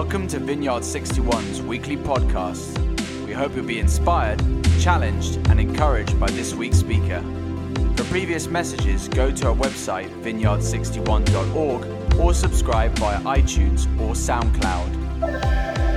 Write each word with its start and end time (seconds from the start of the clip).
Welcome 0.00 0.28
to 0.28 0.38
Vineyard 0.38 0.84
61's 0.84 1.60
weekly 1.60 1.96
podcast. 1.96 2.78
We 3.26 3.32
hope 3.32 3.56
you'll 3.56 3.66
be 3.66 3.80
inspired, 3.80 4.40
challenged, 4.78 5.38
and 5.48 5.58
encouraged 5.58 6.20
by 6.20 6.30
this 6.30 6.54
week's 6.54 6.76
speaker. 6.76 7.20
For 7.96 8.04
previous 8.04 8.46
messages, 8.46 9.08
go 9.08 9.32
to 9.32 9.48
our 9.48 9.56
website, 9.56 10.08
vineyard61.org, 10.22 12.14
or 12.16 12.32
subscribe 12.32 12.96
via 12.96 13.18
iTunes 13.22 13.86
or 14.00 14.14
SoundCloud. 14.14 15.88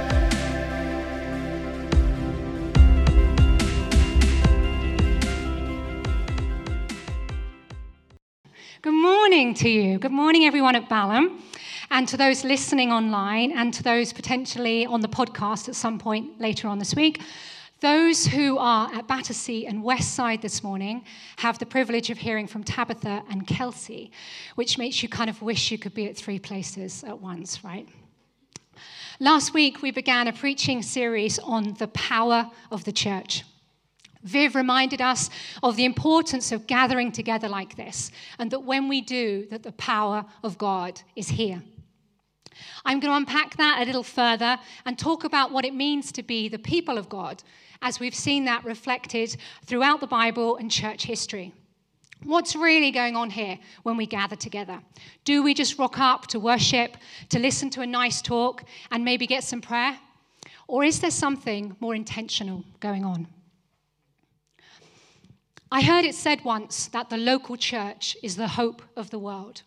Good 8.82 8.94
morning 8.94 9.54
to 9.54 9.70
you. 9.70 10.00
Good 10.00 10.12
morning, 10.12 10.46
everyone 10.46 10.76
at 10.76 10.90
Balham, 10.90 11.40
and 11.92 12.08
to 12.08 12.18
those 12.18 12.44
listening 12.44 12.92
online, 12.92 13.52
and 13.52 13.74
to 13.74 13.84
those 13.84 14.14
potentially 14.14 14.86
on 14.86 15.02
the 15.02 15.10
podcast 15.10 15.68
at 15.70 15.76
some 15.76 16.00
point 16.00 16.40
later 16.40 16.68
on 16.68 16.80
this 16.80 16.96
week. 16.96 17.22
Those 17.82 18.26
who 18.26 18.58
are 18.58 18.94
at 18.94 19.08
Battersea 19.08 19.66
and 19.66 19.84
Westside 19.84 20.42
this 20.42 20.64
morning 20.64 21.04
have 21.38 21.60
the 21.60 21.66
privilege 21.66 22.10
of 22.10 22.18
hearing 22.18 22.48
from 22.48 22.64
Tabitha 22.64 23.24
and 23.30 23.46
Kelsey, 23.46 24.12
which 24.56 24.78
makes 24.78 25.04
you 25.04 25.10
kind 25.10 25.30
of 25.30 25.42
wish 25.42 25.70
you 25.70 25.78
could 25.78 25.94
be 25.94 26.08
at 26.08 26.16
three 26.16 26.40
places 26.40 27.04
at 27.04 27.20
once, 27.20 27.64
right? 27.64 27.90
Last 29.20 29.54
week, 29.54 29.82
we 29.82 29.92
began 29.92 30.28
a 30.28 30.34
preaching 30.34 30.82
series 30.82 31.40
on 31.40 31.74
the 31.74 31.88
power 31.90 32.50
of 32.72 32.86
the 32.86 32.92
church. 32.92 33.44
Viv 34.24 34.56
reminded 34.56 35.02
us 35.02 35.30
of 35.64 35.76
the 35.76 35.86
importance 35.86 36.52
of 36.52 36.68
gathering 36.68 37.12
together 37.12 37.50
like 37.50 37.76
this, 37.76 38.12
and 38.40 38.52
that 38.52 38.62
when 38.62 38.88
we 38.88 39.02
do, 39.02 39.48
that 39.50 39.64
the 39.64 39.72
power 39.74 40.24
of 40.44 40.58
God 40.58 41.02
is 41.16 41.30
here. 41.30 41.62
I'm 42.86 43.00
going 43.00 43.12
to 43.12 43.18
unpack 43.18 43.58
that 43.58 43.82
a 43.82 43.86
little 43.86 44.04
further 44.04 44.58
and 44.86 44.98
talk 44.98 45.24
about 45.24 45.52
what 45.52 45.66
it 45.66 45.74
means 45.74 46.12
to 46.14 46.24
be 46.24 46.50
the 46.50 46.60
people 46.60 46.98
of 46.98 47.10
God, 47.10 47.44
as 47.82 48.00
we've 48.00 48.16
seen 48.16 48.46
that 48.46 48.64
reflected 48.64 49.36
throughout 49.66 50.00
the 50.00 50.08
Bible 50.08 50.58
and 50.58 50.70
church 50.70 51.04
history. 51.04 51.54
What's 52.24 52.56
really 52.56 52.92
going 52.92 53.16
on 53.16 53.32
here 53.32 53.58
when 53.82 53.98
we 53.98 54.06
gather 54.06 54.36
together? 54.36 54.80
Do 55.26 55.42
we 55.42 55.56
just 55.56 55.80
rock 55.80 55.98
up 56.00 56.28
to 56.28 56.40
worship, 56.40 56.98
to 57.30 57.40
listen 57.40 57.72
to 57.72 57.82
a 57.82 57.88
nice 57.88 58.22
talk, 58.22 58.64
and 58.92 59.04
maybe 59.04 59.26
get 59.26 59.44
some 59.44 59.62
prayer? 59.62 59.98
Or 60.68 60.84
is 60.84 61.00
there 61.00 61.12
something 61.12 61.76
more 61.80 61.96
intentional 61.96 62.64
going 62.80 63.04
on? 63.04 63.28
I 65.72 65.82
heard 65.82 66.06
it 66.06 66.16
said 66.16 66.44
once 66.44 66.88
that 66.88 67.10
the 67.10 67.18
local 67.18 67.56
church 67.56 68.16
is 68.22 68.36
the 68.36 68.50
hope 68.50 68.82
of 68.96 69.10
the 69.10 69.20
world. 69.20 69.64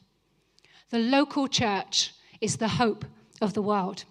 The 0.91 0.99
local 0.99 1.49
church 1.49 2.13
is 2.45 2.57
the 2.59 2.69
hope 2.69 3.05
of 3.41 3.55
the 3.55 3.63
world. 3.63 4.05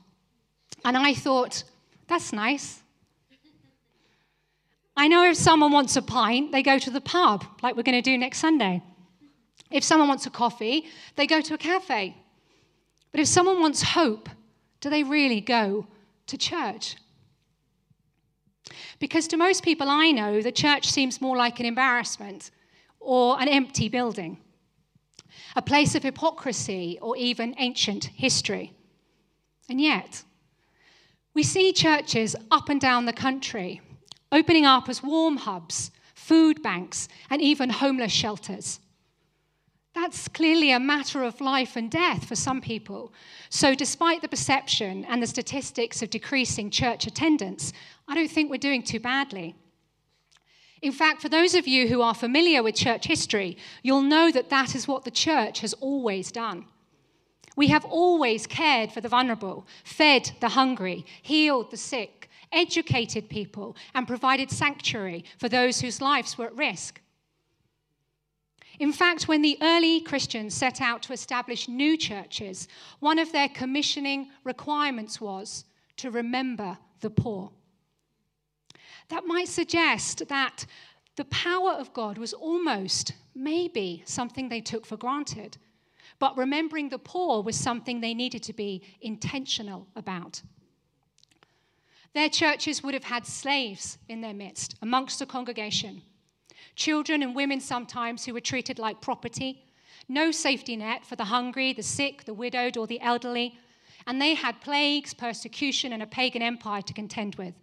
And 0.84 0.98
I 0.98 1.14
thought, 1.14 1.64
that's 2.08 2.34
nice. 2.34 2.81
I 4.98 5.08
know 5.08 5.23
if 5.23 5.38
someone 5.38 5.72
wants 5.72 5.95
a 5.95 6.02
pint, 6.02 6.52
they 6.52 6.64
go 6.64 6.78
to 6.78 6.92
the 6.92 7.02
pub, 7.02 7.45
like 7.61 7.76
we're 7.76 7.84
going 7.84 8.04
to 8.04 8.11
do 8.11 8.17
next 8.17 8.39
Sunday. 8.39 8.81
If 9.72 9.84
someone 9.84 10.08
wants 10.08 10.26
a 10.26 10.30
coffee, 10.30 10.86
they 11.16 11.26
go 11.26 11.42
to 11.42 11.54
a 11.54 11.58
cafe. 11.58 12.16
But 13.11 13.22
if 13.22 13.28
someone 13.28 13.59
wants 13.59 13.81
hope, 13.81 14.30
do 14.81 14.89
they 14.89 15.04
really 15.04 15.42
go 15.42 15.88
to 16.28 16.38
church? 16.38 16.98
Because 19.00 19.28
to 19.28 19.38
most 19.38 19.64
people 19.64 19.89
I 19.89 20.11
know, 20.11 20.42
the 20.42 20.52
church 20.52 20.92
seems 20.92 21.22
more 21.22 21.38
like 21.38 21.59
an 21.59 21.66
embarrassment 21.66 22.52
or 23.00 23.42
an 23.42 23.48
empty 23.48 23.89
building, 23.89 24.38
a 25.56 25.62
place 25.62 25.96
of 25.96 26.04
hypocrisy 26.04 26.98
or 27.02 27.16
even 27.18 27.56
ancient 27.58 28.06
history. 28.06 28.73
And 29.70 29.80
yet, 29.80 30.23
we 31.33 31.44
see 31.44 31.73
churches 31.73 32.36
up 32.52 32.70
and 32.70 32.80
down 32.80 33.05
the 33.05 33.14
country 33.14 33.82
opening 34.32 34.66
up 34.66 34.89
as 34.89 35.04
warm 35.04 35.38
hubs, 35.38 35.92
food 36.16 36.61
banks, 36.64 37.08
and 37.30 37.42
even 37.42 37.70
homeless 37.70 38.11
shelters. 38.11 38.80
That's 39.94 40.27
clearly 40.27 40.72
a 40.72 40.80
matter 40.80 41.22
of 41.22 41.39
life 41.39 41.76
and 41.76 41.89
death 41.89 42.26
for 42.26 42.36
some 42.36 42.60
people. 42.60 43.14
So, 43.50 43.76
despite 43.76 44.23
the 44.23 44.27
perception 44.27 45.06
and 45.06 45.22
the 45.22 45.27
statistics 45.27 46.02
of 46.02 46.10
decreasing 46.10 46.72
church 46.72 47.06
attendance, 47.06 47.73
I 48.08 48.16
don't 48.16 48.32
think 48.32 48.50
we're 48.50 48.58
doing 48.58 48.82
too 48.82 49.00
badly. 49.00 49.56
In 50.83 50.92
fact, 50.92 51.21
for 51.21 51.30
those 51.30 51.55
of 51.55 51.66
you 51.66 51.88
who 51.88 52.02
are 52.02 52.14
familiar 52.14 52.61
with 52.61 52.76
church 52.76 53.08
history, 53.08 53.55
you'll 53.83 54.02
know 54.02 54.30
that 54.32 54.49
that 54.49 54.76
is 54.76 54.86
what 54.86 55.05
the 55.05 55.11
church 55.11 55.61
has 55.61 55.71
always 55.76 56.30
done. 56.30 56.66
We 57.55 57.67
have 57.70 57.86
always 57.86 58.45
cared 58.45 58.92
for 58.92 58.99
the 58.99 59.08
vulnerable, 59.08 59.66
fed 59.86 60.32
the 60.42 60.49
hungry, 60.49 61.05
healed 61.21 61.71
the 61.71 61.77
sick, 61.77 62.30
educated 62.52 63.30
people, 63.30 63.77
and 63.95 64.05
provided 64.05 64.52
sanctuary 64.52 65.23
for 65.38 65.48
those 65.48 65.80
whose 65.80 66.02
lives 66.02 66.38
were 66.38 66.48
at 66.48 66.58
risk. 66.58 67.00
In 68.77 68.92
fact, 68.92 69.30
when 69.30 69.42
the 69.42 69.58
early 69.61 70.02
Christians 70.02 70.54
set 70.54 70.82
out 70.82 71.02
to 71.04 71.14
establish 71.14 71.70
new 71.70 71.95
churches, 71.95 72.67
one 73.00 73.20
of 73.20 73.32
their 73.32 73.48
commissioning 73.48 74.32
requirements 74.44 75.21
was 75.21 75.64
to 75.95 76.11
remember 76.11 76.77
the 77.00 77.10
poor. 77.10 77.52
That 79.09 79.25
might 79.25 79.47
suggest 79.47 80.27
that 80.27 80.65
the 81.15 81.25
power 81.25 81.71
of 81.71 81.93
God 81.93 82.17
was 82.17 82.33
almost, 82.33 83.14
maybe, 83.36 84.03
something 84.05 84.49
they 84.49 84.61
took 84.61 84.86
for 84.86 84.97
granted. 84.97 85.58
But 86.19 86.37
remembering 86.37 86.89
the 86.89 86.99
poor 86.99 87.43
was 87.43 87.55
something 87.55 87.99
they 87.99 88.14
needed 88.14 88.43
to 88.43 88.53
be 88.53 88.81
intentional 89.02 89.87
about. 89.95 90.41
Their 92.14 92.30
churches 92.30 92.83
would 92.83 92.93
have 92.93 93.03
had 93.03 93.25
slaves 93.25 93.97
in 94.08 94.21
their 94.21 94.33
midst 94.33 94.75
amongst 94.81 95.20
the 95.20 95.25
congregation 95.25 96.03
children 96.75 97.21
and 97.21 97.35
women 97.35 97.59
sometimes 97.59 98.25
who 98.25 98.33
were 98.33 98.39
treated 98.41 98.80
like 98.80 99.02
property, 99.02 99.64
no 100.08 100.31
safety 100.31 100.75
net 100.75 101.05
for 101.05 101.15
the 101.15 101.25
hungry, 101.25 101.73
the 101.73 101.83
sick, 101.83 102.25
the 102.25 102.33
widowed, 102.33 102.77
or 102.77 102.87
the 102.87 103.02
elderly, 103.02 103.58
and 104.05 104.21
they 104.21 104.33
had 104.33 104.59
plagues, 104.61 105.14
persecution, 105.14 105.93
and 105.93 106.03
a 106.03 106.08
pagan 106.08 106.41
empire 106.41 106.81
to 106.81 106.93
contend 106.93 107.35
with. 107.35 107.53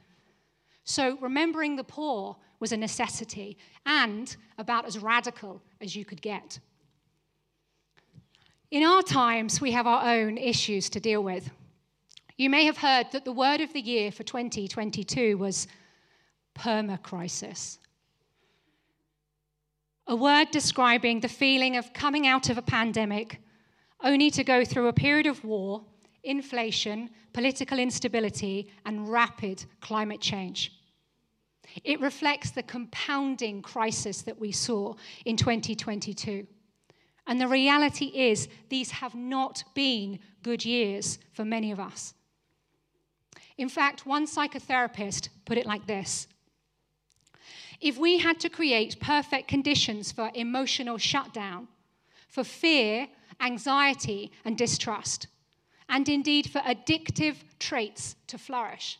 So 0.90 1.16
remembering 1.20 1.76
the 1.76 1.84
poor 1.84 2.36
was 2.58 2.72
a 2.72 2.76
necessity 2.76 3.56
and 3.86 4.36
about 4.58 4.86
as 4.86 4.98
radical 4.98 5.62
as 5.80 5.94
you 5.94 6.04
could 6.04 6.20
get. 6.20 6.58
In 8.72 8.82
our 8.82 9.02
times, 9.02 9.60
we 9.60 9.70
have 9.70 9.86
our 9.86 10.04
own 10.16 10.36
issues 10.36 10.90
to 10.90 11.00
deal 11.00 11.22
with. 11.22 11.50
You 12.36 12.50
may 12.50 12.64
have 12.64 12.78
heard 12.78 13.06
that 13.12 13.24
the 13.24 13.32
word 13.32 13.60
of 13.60 13.72
the 13.72 13.80
year 13.80 14.10
for 14.10 14.24
2022 14.24 15.38
was 15.38 15.68
permacrisis 16.58 17.78
a 20.10 20.16
word 20.16 20.50
describing 20.50 21.20
the 21.20 21.28
feeling 21.28 21.76
of 21.76 21.92
coming 21.92 22.26
out 22.26 22.50
of 22.50 22.58
a 22.58 22.62
pandemic 22.62 23.40
only 24.02 24.28
to 24.28 24.42
go 24.42 24.64
through 24.64 24.88
a 24.88 24.92
period 24.92 25.26
of 25.26 25.44
war, 25.44 25.84
inflation, 26.24 27.08
political 27.32 27.78
instability, 27.78 28.68
and 28.84 29.08
rapid 29.08 29.64
climate 29.80 30.20
change. 30.20 30.79
It 31.84 32.00
reflects 32.00 32.50
the 32.50 32.62
compounding 32.62 33.62
crisis 33.62 34.22
that 34.22 34.40
we 34.40 34.52
saw 34.52 34.94
in 35.24 35.36
2022. 35.36 36.46
And 37.26 37.40
the 37.40 37.48
reality 37.48 38.06
is, 38.06 38.48
these 38.68 38.90
have 38.90 39.14
not 39.14 39.62
been 39.74 40.18
good 40.42 40.64
years 40.64 41.18
for 41.32 41.44
many 41.44 41.70
of 41.70 41.78
us. 41.78 42.14
In 43.56 43.68
fact, 43.68 44.06
one 44.06 44.26
psychotherapist 44.26 45.28
put 45.44 45.58
it 45.58 45.66
like 45.66 45.86
this 45.86 46.26
if 47.80 47.96
we 47.96 48.18
had 48.18 48.38
to 48.40 48.50
create 48.50 49.00
perfect 49.00 49.48
conditions 49.48 50.12
for 50.12 50.30
emotional 50.34 50.98
shutdown, 50.98 51.66
for 52.28 52.44
fear, 52.44 53.08
anxiety, 53.40 54.30
and 54.44 54.56
distrust, 54.58 55.28
and 55.88 56.08
indeed 56.08 56.50
for 56.50 56.60
addictive 56.60 57.36
traits 57.58 58.16
to 58.26 58.36
flourish, 58.36 58.98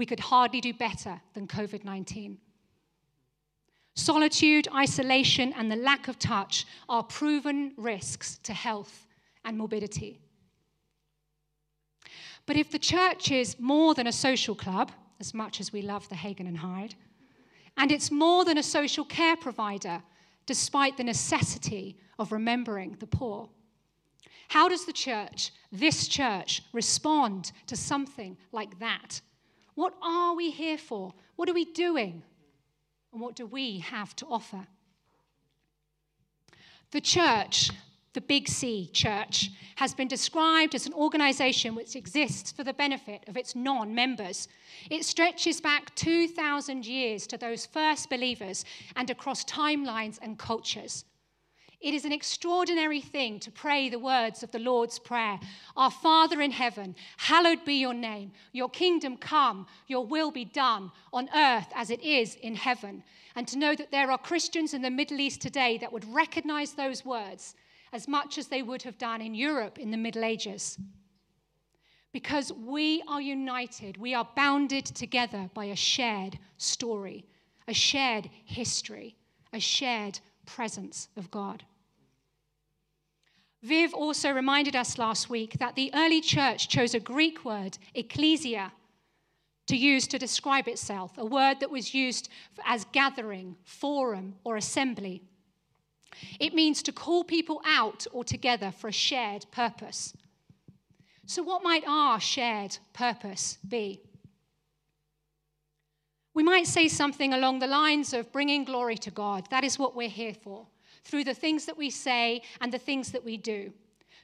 we 0.00 0.06
could 0.06 0.18
hardly 0.18 0.62
do 0.62 0.72
better 0.72 1.20
than 1.34 1.46
COVID 1.46 1.84
19. 1.84 2.38
Solitude, 3.94 4.66
isolation, 4.74 5.52
and 5.52 5.70
the 5.70 5.76
lack 5.76 6.08
of 6.08 6.18
touch 6.18 6.66
are 6.88 7.02
proven 7.02 7.74
risks 7.76 8.38
to 8.44 8.54
health 8.54 9.06
and 9.44 9.58
morbidity. 9.58 10.18
But 12.46 12.56
if 12.56 12.70
the 12.70 12.78
church 12.78 13.30
is 13.30 13.60
more 13.60 13.94
than 13.94 14.06
a 14.06 14.12
social 14.12 14.54
club, 14.54 14.90
as 15.20 15.34
much 15.34 15.60
as 15.60 15.70
we 15.70 15.82
love 15.82 16.08
the 16.08 16.14
Hagen 16.14 16.46
and 16.46 16.56
Hyde, 16.56 16.94
and 17.76 17.92
it's 17.92 18.10
more 18.10 18.46
than 18.46 18.56
a 18.56 18.62
social 18.62 19.04
care 19.04 19.36
provider, 19.36 20.02
despite 20.46 20.96
the 20.96 21.04
necessity 21.04 21.98
of 22.18 22.32
remembering 22.32 22.96
the 23.00 23.06
poor. 23.06 23.50
How 24.48 24.66
does 24.66 24.86
the 24.86 24.94
church, 24.94 25.52
this 25.70 26.08
church, 26.08 26.62
respond 26.72 27.52
to 27.66 27.76
something 27.76 28.38
like 28.50 28.78
that? 28.78 29.20
What 29.74 29.94
are 30.02 30.34
we 30.34 30.50
here 30.50 30.78
for? 30.78 31.14
What 31.36 31.48
are 31.48 31.54
we 31.54 31.64
doing? 31.64 32.22
And 33.12 33.20
what 33.20 33.36
do 33.36 33.46
we 33.46 33.78
have 33.78 34.14
to 34.16 34.26
offer? 34.26 34.66
The 36.92 37.00
church, 37.00 37.70
the 38.14 38.20
Big 38.20 38.48
C 38.48 38.90
Church, 38.92 39.50
has 39.76 39.94
been 39.94 40.08
described 40.08 40.74
as 40.74 40.86
an 40.86 40.92
organization 40.92 41.74
which 41.74 41.94
exists 41.96 42.52
for 42.52 42.64
the 42.64 42.72
benefit 42.72 43.24
of 43.28 43.36
its 43.36 43.54
non 43.54 43.94
members. 43.94 44.48
It 44.90 45.04
stretches 45.04 45.60
back 45.60 45.94
2,000 45.94 46.84
years 46.84 47.26
to 47.28 47.36
those 47.36 47.66
first 47.66 48.10
believers 48.10 48.64
and 48.96 49.08
across 49.08 49.44
timelines 49.44 50.18
and 50.20 50.38
cultures. 50.38 51.04
It 51.80 51.94
is 51.94 52.04
an 52.04 52.12
extraordinary 52.12 53.00
thing 53.00 53.40
to 53.40 53.50
pray 53.50 53.88
the 53.88 53.98
words 53.98 54.42
of 54.42 54.50
the 54.50 54.58
Lord's 54.58 54.98
Prayer 54.98 55.40
Our 55.78 55.90
Father 55.90 56.42
in 56.42 56.50
heaven, 56.50 56.94
hallowed 57.16 57.64
be 57.64 57.74
your 57.74 57.94
name. 57.94 58.32
Your 58.52 58.68
kingdom 58.68 59.16
come, 59.16 59.66
your 59.86 60.04
will 60.04 60.30
be 60.30 60.44
done 60.44 60.92
on 61.10 61.30
earth 61.34 61.68
as 61.74 61.88
it 61.88 62.02
is 62.02 62.34
in 62.34 62.54
heaven. 62.54 63.02
And 63.34 63.48
to 63.48 63.58
know 63.58 63.74
that 63.74 63.90
there 63.90 64.10
are 64.10 64.18
Christians 64.18 64.74
in 64.74 64.82
the 64.82 64.90
Middle 64.90 65.20
East 65.20 65.40
today 65.40 65.78
that 65.78 65.90
would 65.90 66.04
recognize 66.12 66.72
those 66.72 67.02
words 67.02 67.54
as 67.94 68.06
much 68.06 68.36
as 68.36 68.48
they 68.48 68.62
would 68.62 68.82
have 68.82 68.98
done 68.98 69.22
in 69.22 69.34
Europe 69.34 69.78
in 69.78 69.90
the 69.90 69.96
Middle 69.96 70.24
Ages. 70.24 70.78
Because 72.12 72.52
we 72.52 73.02
are 73.08 73.22
united, 73.22 73.96
we 73.96 74.12
are 74.12 74.28
bounded 74.36 74.84
together 74.84 75.48
by 75.54 75.66
a 75.66 75.76
shared 75.76 76.38
story, 76.58 77.24
a 77.66 77.72
shared 77.72 78.28
history, 78.44 79.16
a 79.54 79.60
shared 79.60 80.20
presence 80.44 81.08
of 81.16 81.30
God. 81.30 81.64
Viv 83.62 83.92
also 83.92 84.30
reminded 84.30 84.74
us 84.74 84.98
last 84.98 85.28
week 85.28 85.58
that 85.58 85.76
the 85.76 85.90
early 85.94 86.20
church 86.20 86.68
chose 86.68 86.94
a 86.94 87.00
Greek 87.00 87.44
word, 87.44 87.76
ecclesia, 87.94 88.72
to 89.66 89.76
use 89.76 90.06
to 90.08 90.18
describe 90.18 90.66
itself, 90.66 91.16
a 91.18 91.24
word 91.24 91.60
that 91.60 91.70
was 91.70 91.94
used 91.94 92.28
as 92.64 92.86
gathering, 92.86 93.56
forum, 93.64 94.34
or 94.44 94.56
assembly. 94.56 95.22
It 96.40 96.54
means 96.54 96.82
to 96.82 96.92
call 96.92 97.22
people 97.22 97.60
out 97.66 98.06
or 98.12 98.24
together 98.24 98.72
for 98.72 98.88
a 98.88 98.92
shared 98.92 99.46
purpose. 99.52 100.14
So, 101.26 101.42
what 101.42 101.62
might 101.62 101.84
our 101.86 102.18
shared 102.18 102.78
purpose 102.92 103.58
be? 103.68 104.00
We 106.34 106.42
might 106.42 106.66
say 106.66 106.88
something 106.88 107.32
along 107.32 107.58
the 107.58 107.66
lines 107.66 108.12
of 108.12 108.32
bringing 108.32 108.64
glory 108.64 108.96
to 108.98 109.10
God. 109.10 109.48
That 109.50 109.64
is 109.64 109.78
what 109.78 109.94
we're 109.94 110.08
here 110.08 110.34
for 110.34 110.66
through 111.04 111.24
the 111.24 111.34
things 111.34 111.66
that 111.66 111.76
we 111.76 111.90
say 111.90 112.42
and 112.60 112.72
the 112.72 112.78
things 112.78 113.12
that 113.12 113.24
we 113.24 113.36
do, 113.36 113.72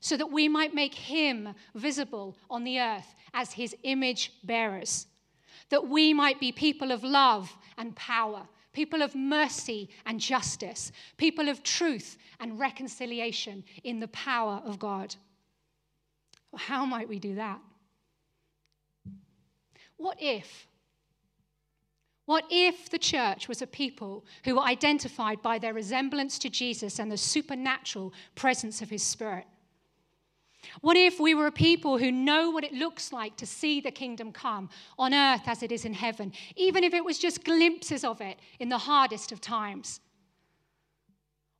so 0.01 0.17
that 0.17 0.31
we 0.31 0.49
might 0.49 0.75
make 0.75 0.95
him 0.95 1.55
visible 1.75 2.37
on 2.51 2.65
the 2.65 2.81
earth 2.81 3.15
as 3.35 3.53
his 3.53 3.75
image 3.83 4.33
bearers, 4.45 5.07
that 5.71 5.89
we 5.89 6.15
might 6.15 6.39
be 6.39 6.53
people 6.53 6.93
of 6.93 7.03
love 7.03 7.57
and 7.77 7.97
power, 7.97 8.43
people 8.73 9.03
of 9.03 9.15
mercy 9.15 9.89
and 10.05 10.21
justice, 10.21 10.93
people 11.17 11.49
of 11.49 11.63
truth 11.63 12.19
and 12.41 12.59
reconciliation 12.59 13.65
in 13.85 14.01
the 14.01 14.09
power 14.09 14.61
of 14.65 14.79
God. 14.79 15.15
Well, 16.53 16.61
how 16.61 16.85
might 16.85 17.09
we 17.09 17.19
do 17.19 17.35
that? 17.37 17.59
What 19.97 20.19
if 20.21 20.69
what 22.27 22.45
if 22.51 22.91
the 22.91 22.99
church 22.99 23.49
was 23.49 23.63
a 23.63 23.67
people 23.67 24.25
who 24.45 24.57
were 24.57 24.63
identified 24.63 25.41
by 25.43 25.59
their 25.59 25.73
resemblance 25.73 26.39
to 26.41 26.51
Jesus 26.51 26.99
and 26.99 27.11
the 27.11 27.17
supernatural 27.17 28.13
presence 28.35 28.83
of 28.83 28.91
his 28.91 29.05
spirit? 29.05 29.47
What 30.81 30.97
if 30.97 31.21
we 31.21 31.35
were 31.35 31.47
a 31.47 31.53
people 31.53 31.99
who 31.99 32.11
know 32.11 32.51
what 32.51 32.65
it 32.65 32.73
looks 32.73 33.13
like 33.13 33.37
to 33.37 33.47
see 33.47 33.81
the 33.81 33.93
kingdom 33.93 34.33
come 34.33 34.69
on 34.99 35.15
earth 35.15 35.43
as 35.47 35.63
it 35.63 35.71
is 35.71 35.85
in 35.85 35.95
heaven, 35.95 36.33
even 36.57 36.83
if 36.83 36.93
it 36.93 37.05
was 37.05 37.19
just 37.19 37.45
glimpses 37.45 38.03
of 38.03 38.21
it 38.21 38.41
in 38.59 38.69
the 38.69 38.79
hardest 38.79 39.31
of 39.31 39.41
times? 39.41 40.01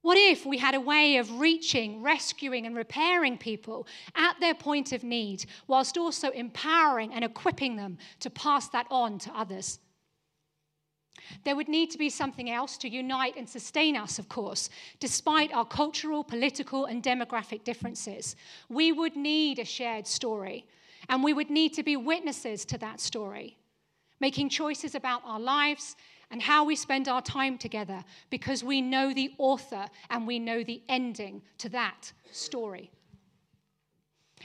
What 0.03 0.19
if 0.19 0.47
we 0.47 0.59
had 0.59 0.75
a 0.75 0.81
way 0.81 1.17
of 1.17 1.39
reaching, 1.39 2.03
rescuing, 2.03 2.67
and 2.67 2.77
repairing 2.77 3.39
people 3.39 3.87
at 4.15 4.39
their 4.41 4.55
point 4.55 4.93
of 4.93 5.05
need, 5.05 5.47
whilst 5.67 5.97
also 5.97 6.31
empowering 6.31 7.13
and 7.13 7.25
equipping 7.25 7.77
them 7.77 7.99
to 8.21 8.31
pass 8.31 8.69
that 8.69 8.87
on 8.91 9.19
to 9.21 9.31
others? 9.37 9.79
There 11.45 11.57
would 11.57 11.69
need 11.69 11.91
to 11.91 11.99
be 11.99 12.11
something 12.11 12.51
else 12.51 12.77
to 12.79 12.89
unite 12.89 13.37
and 13.37 13.49
sustain 13.49 13.97
us, 13.97 14.19
of 14.19 14.29
course, 14.29 14.71
despite 15.01 15.53
our 15.53 15.65
cultural, 15.65 16.25
political, 16.25 16.87
and 16.87 17.03
demographic 17.03 17.65
differences. 17.65 18.37
We 18.69 18.93
would 18.93 19.17
need 19.17 19.59
a 19.59 19.65
shared 19.65 20.07
story, 20.07 20.67
and 21.09 21.23
we 21.23 21.33
would 21.33 21.51
need 21.51 21.75
to 21.75 21.83
be 21.83 21.97
witnesses 21.97 22.65
to 22.67 22.79
that 22.79 23.01
story, 23.01 23.57
making 24.21 24.49
choices 24.49 24.95
about 24.95 25.23
our 25.25 25.41
lives 25.41 25.97
and 26.31 26.43
how 26.43 26.65
we 26.65 26.75
spend 26.75 27.09
our 27.09 27.23
time 27.23 27.57
together 27.57 28.05
because 28.31 28.65
we 28.65 28.81
know 28.81 29.15
the 29.15 29.33
author 29.39 29.87
and 30.11 30.27
we 30.27 30.39
know 30.39 30.65
the 30.65 30.83
ending 30.89 31.43
to 31.59 31.69
that 31.69 32.13
story. 32.33 32.91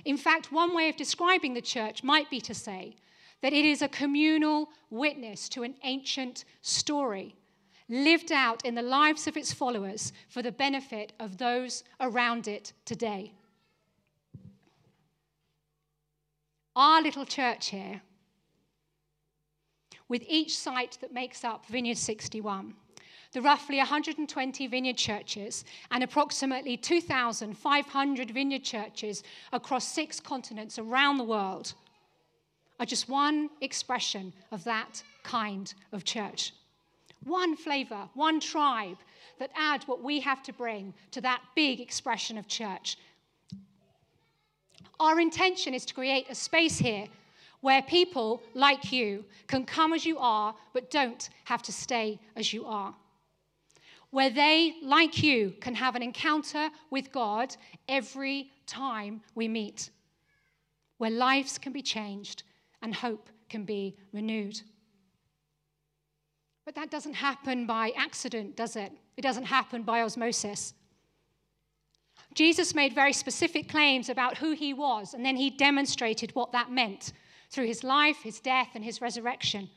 In 0.06 0.18
fact, 0.18 0.52
one 0.52 0.74
way 0.74 0.90
of 0.90 0.96
describing 0.96 1.54
the 1.54 1.62
church 1.62 2.04
might 2.04 2.30
be 2.30 2.40
to 2.42 2.54
say 2.54 2.96
that 3.42 3.54
it 3.54 3.66
is 3.66 3.82
a 3.82 3.88
communal 3.88 4.70
witness 4.90 5.50
to 5.50 5.64
an 5.64 5.76
ancient 5.84 6.46
story 6.62 7.36
lived 7.92 8.32
out 8.32 8.66
in 8.66 8.74
the 8.74 8.82
lives 8.82 9.28
of 9.28 9.36
its 9.36 9.52
followers 9.52 10.14
for 10.30 10.42
the 10.42 10.52
benefit 10.52 11.12
of 11.20 11.38
those 11.38 11.84
around 12.00 12.48
it 12.48 12.72
today. 12.86 13.34
Our 16.74 17.02
little 17.02 17.26
church 17.26 17.68
here, 17.68 18.02
with 20.08 20.24
each 20.26 20.58
site 20.58 20.98
that 21.02 21.14
makes 21.14 21.44
up 21.44 21.66
Vineyard 21.66 21.98
61, 21.98 22.74
the 23.34 23.42
roughly 23.42 23.78
120 23.78 24.68
vineyard 24.68 24.98
churches 24.98 25.66
and 25.92 26.02
approximately 26.02 26.78
2,500 26.78 28.32
vineyard 28.32 28.64
churches 28.64 29.24
across 29.52 29.86
six 29.86 30.22
continents 30.22 30.80
around 30.80 31.18
the 31.18 31.24
world 31.26 31.74
are 32.82 32.86
just 32.86 33.08
one 33.08 33.48
expression 33.62 34.34
of 34.52 34.64
that 34.64 35.04
kind 35.22 35.72
of 35.92 36.04
church. 36.04 36.52
One 37.26 37.56
flavor, 37.56 38.10
one 38.16 38.40
tribe 38.40 38.98
that 39.38 39.52
add 39.56 39.84
what 39.84 40.02
we 40.02 40.20
have 40.22 40.42
to 40.44 40.52
bring 40.52 40.96
to 41.12 41.22
that 41.22 41.44
big 41.56 41.80
expression 41.80 42.40
of 42.40 42.48
church. 42.48 42.98
Our 45.00 45.20
intention 45.20 45.76
is 45.76 45.86
to 45.86 45.94
create 45.94 46.26
a 46.32 46.34
space 46.34 46.80
here 46.80 47.06
where 47.60 47.84
people 47.84 48.42
like 48.56 48.92
you 48.92 49.26
can 49.46 49.64
come 49.64 49.94
as 49.94 50.04
you 50.04 50.18
are, 50.18 50.56
but 50.74 50.90
don't 50.90 51.30
have 51.44 51.62
to 51.64 51.72
stay 51.72 52.20
as 52.36 52.52
you 52.52 52.66
are. 52.66 52.96
Where 54.10 54.32
they, 54.32 54.74
like 54.82 55.22
you, 55.22 55.54
can 55.62 55.76
have 55.76 55.96
an 55.96 56.02
encounter 56.02 56.72
with 56.90 57.12
God 57.12 57.56
every 57.88 58.50
time 58.66 59.22
we 59.36 59.48
meet. 59.48 59.92
Where 60.98 61.12
lives 61.12 61.60
can 61.60 61.74
be 61.74 61.84
changed 61.84 62.42
and 62.82 62.94
hope 62.94 63.30
can 63.50 63.64
be 63.64 63.98
renewed. 64.14 64.62
But 66.66 66.76
that 66.76 66.92
doesn't 66.92 67.16
happen 67.16 67.66
by 67.66 67.92
accident, 67.98 68.56
does 68.56 68.76
it? 68.76 68.92
It 69.18 69.22
doesn't 69.22 69.46
happen 69.46 69.84
by 69.84 70.02
osmosis. 70.02 70.74
Jesus 72.34 72.74
made 72.74 72.94
very 72.94 73.14
specific 73.14 73.68
claims 73.68 74.10
about 74.10 74.38
who 74.38 74.54
he 74.54 74.74
was, 74.74 75.14
and 75.14 75.26
then 75.26 75.36
he 75.36 75.50
demonstrated 75.50 76.34
what 76.34 76.52
that 76.52 76.72
meant 76.72 77.12
through 77.50 77.66
his 77.66 77.84
life, 77.84 78.18
his 78.24 78.40
death, 78.40 78.70
and 78.74 78.86
his 78.86 79.02
resurrection. 79.02 79.70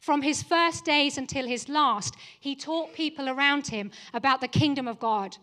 From 0.00 0.22
his 0.22 0.42
first 0.42 0.84
days 0.84 1.18
until 1.18 1.46
his 1.46 1.68
last, 1.68 2.14
he 2.40 2.56
taught 2.56 2.94
people 2.94 3.28
around 3.28 3.66
him 3.66 3.90
about 4.14 4.40
the 4.40 4.48
kingdom 4.48 4.88
of 4.88 4.98
God, 4.98 5.36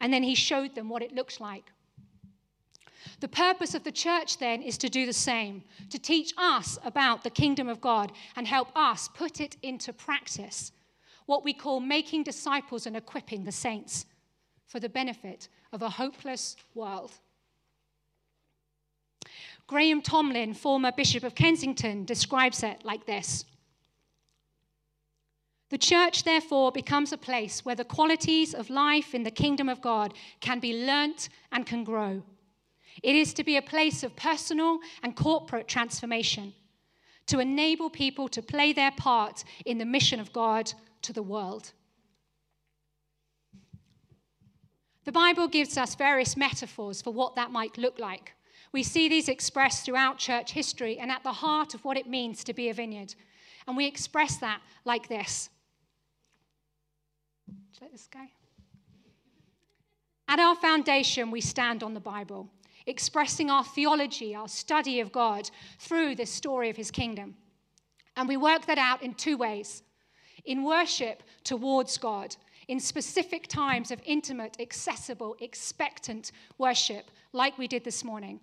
and 0.00 0.12
then 0.12 0.22
he 0.22 0.34
showed 0.34 0.74
them 0.74 0.88
what 0.88 1.02
it 1.02 1.14
looks 1.14 1.40
like. 1.40 1.72
The 3.22 3.28
purpose 3.28 3.76
of 3.76 3.84
the 3.84 3.92
church 3.92 4.38
then 4.38 4.62
is 4.62 4.76
to 4.78 4.88
do 4.88 5.06
the 5.06 5.12
same, 5.12 5.62
to 5.90 5.98
teach 6.00 6.34
us 6.36 6.76
about 6.84 7.22
the 7.22 7.30
kingdom 7.30 7.68
of 7.68 7.80
God 7.80 8.10
and 8.34 8.48
help 8.48 8.76
us 8.76 9.06
put 9.06 9.40
it 9.40 9.56
into 9.62 9.92
practice, 9.92 10.72
what 11.26 11.44
we 11.44 11.52
call 11.52 11.78
making 11.78 12.24
disciples 12.24 12.84
and 12.84 12.96
equipping 12.96 13.44
the 13.44 13.52
saints 13.52 14.06
for 14.66 14.80
the 14.80 14.88
benefit 14.88 15.46
of 15.72 15.82
a 15.82 15.90
hopeless 15.90 16.56
world. 16.74 17.12
Graham 19.68 20.02
Tomlin, 20.02 20.52
former 20.52 20.90
Bishop 20.90 21.22
of 21.22 21.36
Kensington, 21.36 22.04
describes 22.04 22.64
it 22.64 22.84
like 22.84 23.06
this. 23.06 23.44
The 25.70 25.78
church, 25.78 26.24
therefore, 26.24 26.72
becomes 26.72 27.12
a 27.12 27.16
place 27.16 27.64
where 27.64 27.76
the 27.76 27.84
qualities 27.84 28.52
of 28.52 28.68
life 28.68 29.14
in 29.14 29.22
the 29.22 29.30
kingdom 29.30 29.68
of 29.68 29.80
God 29.80 30.12
can 30.40 30.58
be 30.58 30.84
learnt 30.84 31.28
and 31.52 31.64
can 31.64 31.84
grow. 31.84 32.24
It 33.02 33.14
is 33.14 33.32
to 33.34 33.44
be 33.44 33.56
a 33.56 33.62
place 33.62 34.02
of 34.02 34.16
personal 34.16 34.80
and 35.02 35.16
corporate 35.16 35.68
transformation, 35.68 36.54
to 37.26 37.38
enable 37.38 37.90
people 37.90 38.28
to 38.28 38.42
play 38.42 38.72
their 38.72 38.90
part 38.90 39.44
in 39.64 39.78
the 39.78 39.84
mission 39.84 40.20
of 40.20 40.32
God 40.32 40.72
to 41.02 41.12
the 41.12 41.22
world. 41.22 41.72
The 45.04 45.12
Bible 45.12 45.48
gives 45.48 45.76
us 45.76 45.94
various 45.94 46.36
metaphors 46.36 47.02
for 47.02 47.12
what 47.12 47.34
that 47.36 47.50
might 47.50 47.76
look 47.76 47.98
like. 47.98 48.34
We 48.72 48.82
see 48.82 49.08
these 49.08 49.28
expressed 49.28 49.84
throughout 49.84 50.18
church 50.18 50.52
history 50.52 50.98
and 50.98 51.10
at 51.10 51.22
the 51.22 51.32
heart 51.32 51.74
of 51.74 51.84
what 51.84 51.96
it 51.96 52.06
means 52.06 52.44
to 52.44 52.52
be 52.52 52.68
a 52.68 52.74
vineyard. 52.74 53.14
And 53.66 53.76
we 53.76 53.86
express 53.86 54.38
that 54.38 54.60
like 54.84 55.08
this. 55.08 55.50
Let 57.80 57.90
this 57.90 58.08
go. 58.12 58.20
At 60.28 60.38
our 60.38 60.54
foundation, 60.54 61.32
we 61.32 61.40
stand 61.40 61.82
on 61.82 61.94
the 61.94 62.00
Bible, 62.00 62.48
expressing 62.86 63.50
our 63.50 63.64
theology, 63.64 64.34
our 64.34 64.48
study 64.48 65.00
of 65.00 65.12
God 65.12 65.50
through 65.78 66.14
this 66.14 66.30
story 66.30 66.70
of 66.70 66.76
his 66.76 66.90
kingdom. 66.90 67.36
And 68.16 68.28
we 68.28 68.36
work 68.36 68.66
that 68.66 68.78
out 68.78 69.02
in 69.02 69.14
two 69.14 69.36
ways 69.36 69.82
in 70.44 70.64
worship 70.64 71.22
towards 71.44 71.96
God, 71.98 72.34
in 72.66 72.80
specific 72.80 73.46
times 73.46 73.90
of 73.92 74.00
intimate, 74.04 74.56
accessible, 74.58 75.36
expectant 75.40 76.32
worship, 76.58 77.10
like 77.32 77.56
we 77.58 77.68
did 77.68 77.84
this 77.84 78.02
morning, 78.02 78.40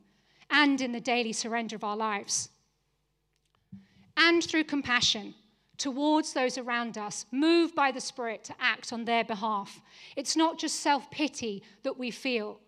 and 0.49 0.79
in 0.79 0.91
the 0.93 1.01
daily 1.01 1.33
surrender 1.33 1.75
of 1.75 1.83
our 1.83 1.97
lives. 1.97 2.49
And 4.15 4.43
through 4.43 4.65
compassion 4.65 5.33
towards 5.77 6.33
those 6.33 6.57
around 6.57 6.97
us, 6.97 7.25
moved 7.31 7.73
by 7.73 7.91
the 7.91 8.01
Spirit 8.01 8.43
to 8.43 8.55
act 8.59 8.91
on 8.91 9.05
their 9.05 9.23
behalf. 9.23 9.81
It's 10.15 10.35
not 10.35 10.59
just 10.59 10.81
self 10.81 11.09
pity 11.09 11.63
that 11.83 11.97
we 11.97 12.11
feel, 12.11 12.59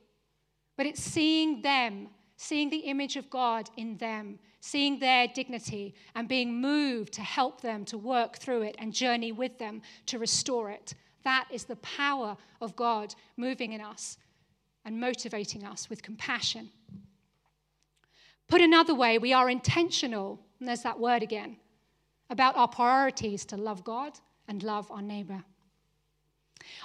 but 0.81 0.87
it's 0.87 1.03
seeing 1.03 1.61
them, 1.61 2.07
seeing 2.37 2.71
the 2.71 2.77
image 2.77 3.15
of 3.15 3.29
God 3.29 3.69
in 3.77 3.97
them, 3.97 4.39
seeing 4.61 4.97
their 4.97 5.27
dignity, 5.27 5.93
and 6.15 6.27
being 6.27 6.59
moved 6.59 7.13
to 7.13 7.21
help 7.21 7.61
them 7.61 7.85
to 7.85 7.99
work 7.99 8.37
through 8.37 8.63
it 8.63 8.75
and 8.79 8.91
journey 8.91 9.31
with 9.31 9.59
them 9.59 9.83
to 10.07 10.17
restore 10.17 10.71
it. 10.71 10.95
That 11.23 11.45
is 11.51 11.65
the 11.65 11.75
power 11.75 12.35
of 12.61 12.75
God 12.75 13.13
moving 13.37 13.73
in 13.73 13.81
us 13.81 14.17
and 14.83 14.99
motivating 14.99 15.63
us 15.63 15.87
with 15.87 16.01
compassion. 16.01 16.71
Put 18.47 18.61
another 18.61 18.95
way, 18.95 19.19
we 19.19 19.33
are 19.33 19.51
intentional, 19.51 20.39
and 20.59 20.67
there's 20.67 20.81
that 20.81 20.99
word 20.99 21.21
again, 21.21 21.57
about 22.31 22.57
our 22.57 22.67
priorities 22.67 23.45
to 23.45 23.55
love 23.55 23.83
God 23.83 24.13
and 24.47 24.63
love 24.63 24.89
our 24.89 25.03
neighbor. 25.03 25.43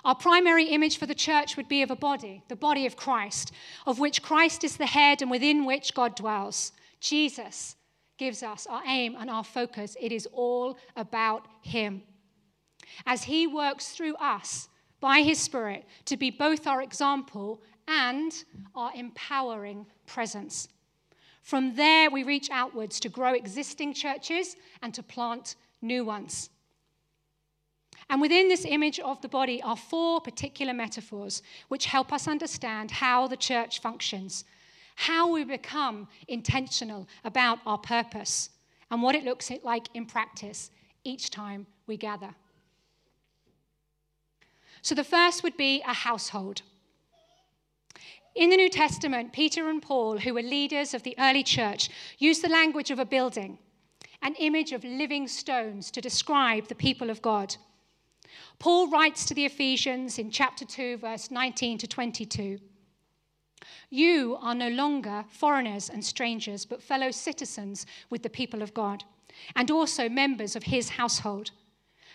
Our 0.04 0.14
primary 0.14 0.66
image 0.66 0.98
for 0.98 1.06
the 1.06 1.14
church 1.14 1.56
would 1.56 1.68
be 1.68 1.82
of 1.82 1.90
a 1.90 1.96
body, 1.96 2.42
the 2.48 2.56
body 2.56 2.86
of 2.86 2.96
Christ, 2.96 3.52
of 3.86 3.98
which 3.98 4.22
Christ 4.22 4.64
is 4.64 4.76
the 4.76 4.86
head 4.86 5.22
and 5.22 5.30
within 5.30 5.64
which 5.64 5.94
God 5.94 6.14
dwells. 6.14 6.72
Jesus 7.00 7.76
gives 8.18 8.42
us 8.42 8.66
our 8.66 8.82
aim 8.86 9.16
and 9.18 9.30
our 9.30 9.44
focus. 9.44 9.96
It 10.00 10.12
is 10.12 10.26
all 10.32 10.78
about 10.96 11.46
Him. 11.62 12.02
As 13.04 13.24
He 13.24 13.46
works 13.46 13.90
through 13.90 14.14
us 14.16 14.68
by 15.00 15.22
His 15.22 15.38
Spirit 15.38 15.84
to 16.06 16.16
be 16.16 16.30
both 16.30 16.66
our 16.66 16.82
example 16.82 17.62
and 17.88 18.32
our 18.74 18.92
empowering 18.94 19.86
presence. 20.06 20.68
From 21.42 21.76
there, 21.76 22.10
we 22.10 22.24
reach 22.24 22.50
outwards 22.50 22.98
to 23.00 23.08
grow 23.08 23.32
existing 23.32 23.94
churches 23.94 24.56
and 24.82 24.92
to 24.94 25.02
plant 25.02 25.54
new 25.80 26.04
ones. 26.04 26.50
And 28.08 28.20
within 28.20 28.48
this 28.48 28.64
image 28.64 29.00
of 29.00 29.20
the 29.20 29.28
body 29.28 29.60
are 29.62 29.76
four 29.76 30.20
particular 30.20 30.72
metaphors 30.72 31.42
which 31.68 31.86
help 31.86 32.12
us 32.12 32.28
understand 32.28 32.90
how 32.90 33.26
the 33.26 33.36
church 33.36 33.80
functions, 33.80 34.44
how 34.94 35.32
we 35.32 35.44
become 35.44 36.08
intentional 36.28 37.08
about 37.24 37.58
our 37.66 37.78
purpose, 37.78 38.50
and 38.90 39.02
what 39.02 39.16
it 39.16 39.24
looks 39.24 39.50
like 39.64 39.88
in 39.94 40.06
practice 40.06 40.70
each 41.02 41.30
time 41.30 41.66
we 41.86 41.96
gather. 41.96 42.34
So 44.82 44.94
the 44.94 45.02
first 45.02 45.42
would 45.42 45.56
be 45.56 45.82
a 45.82 45.92
household. 45.92 46.62
In 48.36 48.50
the 48.50 48.56
New 48.56 48.68
Testament, 48.68 49.32
Peter 49.32 49.68
and 49.68 49.82
Paul, 49.82 50.18
who 50.18 50.34
were 50.34 50.42
leaders 50.42 50.94
of 50.94 51.02
the 51.02 51.16
early 51.18 51.42
church, 51.42 51.88
used 52.18 52.42
the 52.42 52.48
language 52.48 52.90
of 52.90 52.98
a 52.98 53.04
building, 53.04 53.58
an 54.22 54.34
image 54.34 54.72
of 54.72 54.84
living 54.84 55.26
stones 55.26 55.90
to 55.90 56.00
describe 56.00 56.68
the 56.68 56.74
people 56.74 57.10
of 57.10 57.22
God. 57.22 57.56
Paul 58.58 58.88
writes 58.88 59.24
to 59.26 59.34
the 59.34 59.44
Ephesians 59.44 60.18
in 60.18 60.30
chapter 60.30 60.64
2, 60.64 60.98
verse 60.98 61.30
19 61.30 61.78
to 61.78 61.86
22. 61.86 62.58
You 63.90 64.36
are 64.40 64.54
no 64.54 64.68
longer 64.68 65.24
foreigners 65.28 65.88
and 65.88 66.04
strangers, 66.04 66.64
but 66.64 66.82
fellow 66.82 67.10
citizens 67.10 67.86
with 68.10 68.22
the 68.22 68.30
people 68.30 68.62
of 68.62 68.74
God, 68.74 69.04
and 69.54 69.70
also 69.70 70.08
members 70.08 70.56
of 70.56 70.64
his 70.64 70.90
household. 70.90 71.50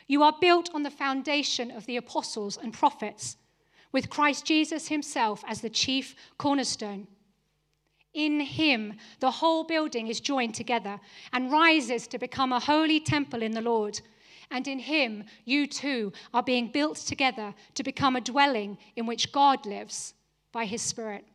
You 0.07 0.23
are 0.23 0.35
built 0.39 0.69
on 0.73 0.83
the 0.83 0.89
foundation 0.89 1.71
of 1.71 1.85
the 1.85 1.97
apostles 1.97 2.57
and 2.57 2.73
prophets, 2.73 3.37
with 3.91 4.09
Christ 4.09 4.45
Jesus 4.45 4.87
himself 4.87 5.43
as 5.47 5.61
the 5.61 5.69
chief 5.69 6.15
cornerstone. 6.37 7.07
In 8.13 8.41
him, 8.41 8.95
the 9.19 9.31
whole 9.31 9.63
building 9.63 10.07
is 10.07 10.19
joined 10.19 10.53
together 10.53 10.99
and 11.31 11.51
rises 11.51 12.07
to 12.07 12.17
become 12.17 12.51
a 12.51 12.59
holy 12.59 12.99
temple 12.99 13.41
in 13.41 13.51
the 13.51 13.61
Lord. 13.61 14.01
And 14.51 14.67
in 14.67 14.79
him, 14.79 15.23
you 15.45 15.65
too 15.65 16.11
are 16.33 16.43
being 16.43 16.71
built 16.71 16.97
together 16.97 17.55
to 17.75 17.83
become 17.83 18.17
a 18.17 18.21
dwelling 18.21 18.77
in 18.97 19.05
which 19.05 19.31
God 19.31 19.65
lives 19.65 20.13
by 20.51 20.65
his 20.65 20.81
Spirit. 20.81 21.25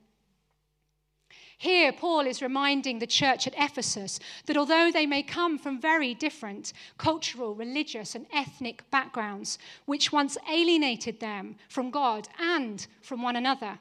Here, 1.58 1.90
Paul 1.90 2.26
is 2.26 2.42
reminding 2.42 2.98
the 2.98 3.06
church 3.06 3.46
at 3.46 3.54
Ephesus 3.56 4.20
that 4.44 4.58
although 4.58 4.92
they 4.92 5.06
may 5.06 5.22
come 5.22 5.58
from 5.58 5.80
very 5.80 6.12
different 6.12 6.74
cultural, 6.98 7.54
religious, 7.54 8.14
and 8.14 8.26
ethnic 8.30 8.88
backgrounds, 8.90 9.58
which 9.86 10.12
once 10.12 10.36
alienated 10.52 11.18
them 11.18 11.56
from 11.70 11.90
God 11.90 12.28
and 12.38 12.86
from 13.00 13.22
one 13.22 13.36
another, 13.36 13.78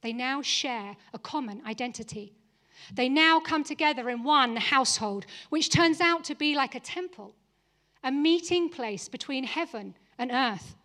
they 0.00 0.14
now 0.14 0.40
share 0.40 0.96
a 1.12 1.18
common 1.18 1.60
identity. 1.66 2.32
They 2.94 3.10
now 3.10 3.40
come 3.40 3.64
together 3.64 4.08
in 4.08 4.22
one 4.22 4.56
household, 4.56 5.26
which 5.50 5.68
turns 5.68 6.00
out 6.00 6.24
to 6.24 6.34
be 6.34 6.54
like 6.54 6.74
a 6.74 6.80
temple 6.80 7.34
a 8.02 8.10
meeting 8.10 8.68
place 8.68 9.08
between 9.08 9.44
heaven 9.44 9.94
and 10.18 10.30
earth, 10.30 10.76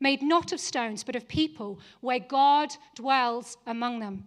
made 0.00 0.22
not 0.22 0.52
of 0.52 0.60
stones, 0.60 1.04
but 1.04 1.16
of 1.16 1.28
people, 1.28 1.80
where 2.00 2.18
God 2.18 2.74
dwells 2.94 3.56
among 3.66 4.00
them. 4.00 4.26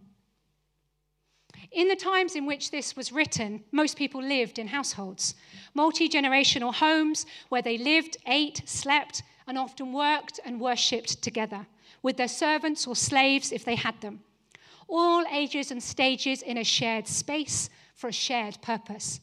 In 1.71 1.87
the 1.87 1.95
times 1.95 2.35
in 2.35 2.45
which 2.45 2.71
this 2.71 2.95
was 2.95 3.11
written, 3.11 3.63
most 3.71 3.97
people 3.97 4.21
lived 4.21 4.57
in 4.57 4.67
households, 4.67 5.35
multi 5.73 6.07
generational 6.07 6.73
homes 6.73 7.25
where 7.49 7.61
they 7.61 7.77
lived, 7.77 8.17
ate, 8.25 8.61
slept, 8.65 9.23
and 9.47 9.57
often 9.57 9.93
worked 9.93 10.39
and 10.45 10.59
worshipped 10.59 11.21
together 11.21 11.67
with 12.01 12.17
their 12.17 12.27
servants 12.27 12.85
or 12.87 12.95
slaves 12.95 13.51
if 13.51 13.65
they 13.65 13.75
had 13.75 13.99
them. 14.01 14.21
All 14.87 15.25
ages 15.31 15.71
and 15.71 15.83
stages 15.83 16.41
in 16.41 16.57
a 16.57 16.63
shared 16.63 17.07
space 17.07 17.69
for 17.95 18.07
a 18.07 18.13
shared 18.13 18.61
purpose. 18.61 19.19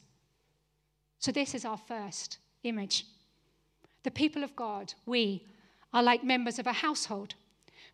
So, 1.19 1.31
this 1.31 1.55
is 1.55 1.65
our 1.65 1.77
first 1.77 2.37
image. 2.65 3.05
The 4.03 4.11
people 4.11 4.43
of 4.43 4.55
God, 4.55 4.93
we, 5.05 5.45
are 5.93 6.03
like 6.03 6.23
members 6.23 6.59
of 6.59 6.67
a 6.67 6.73
household 6.73 7.35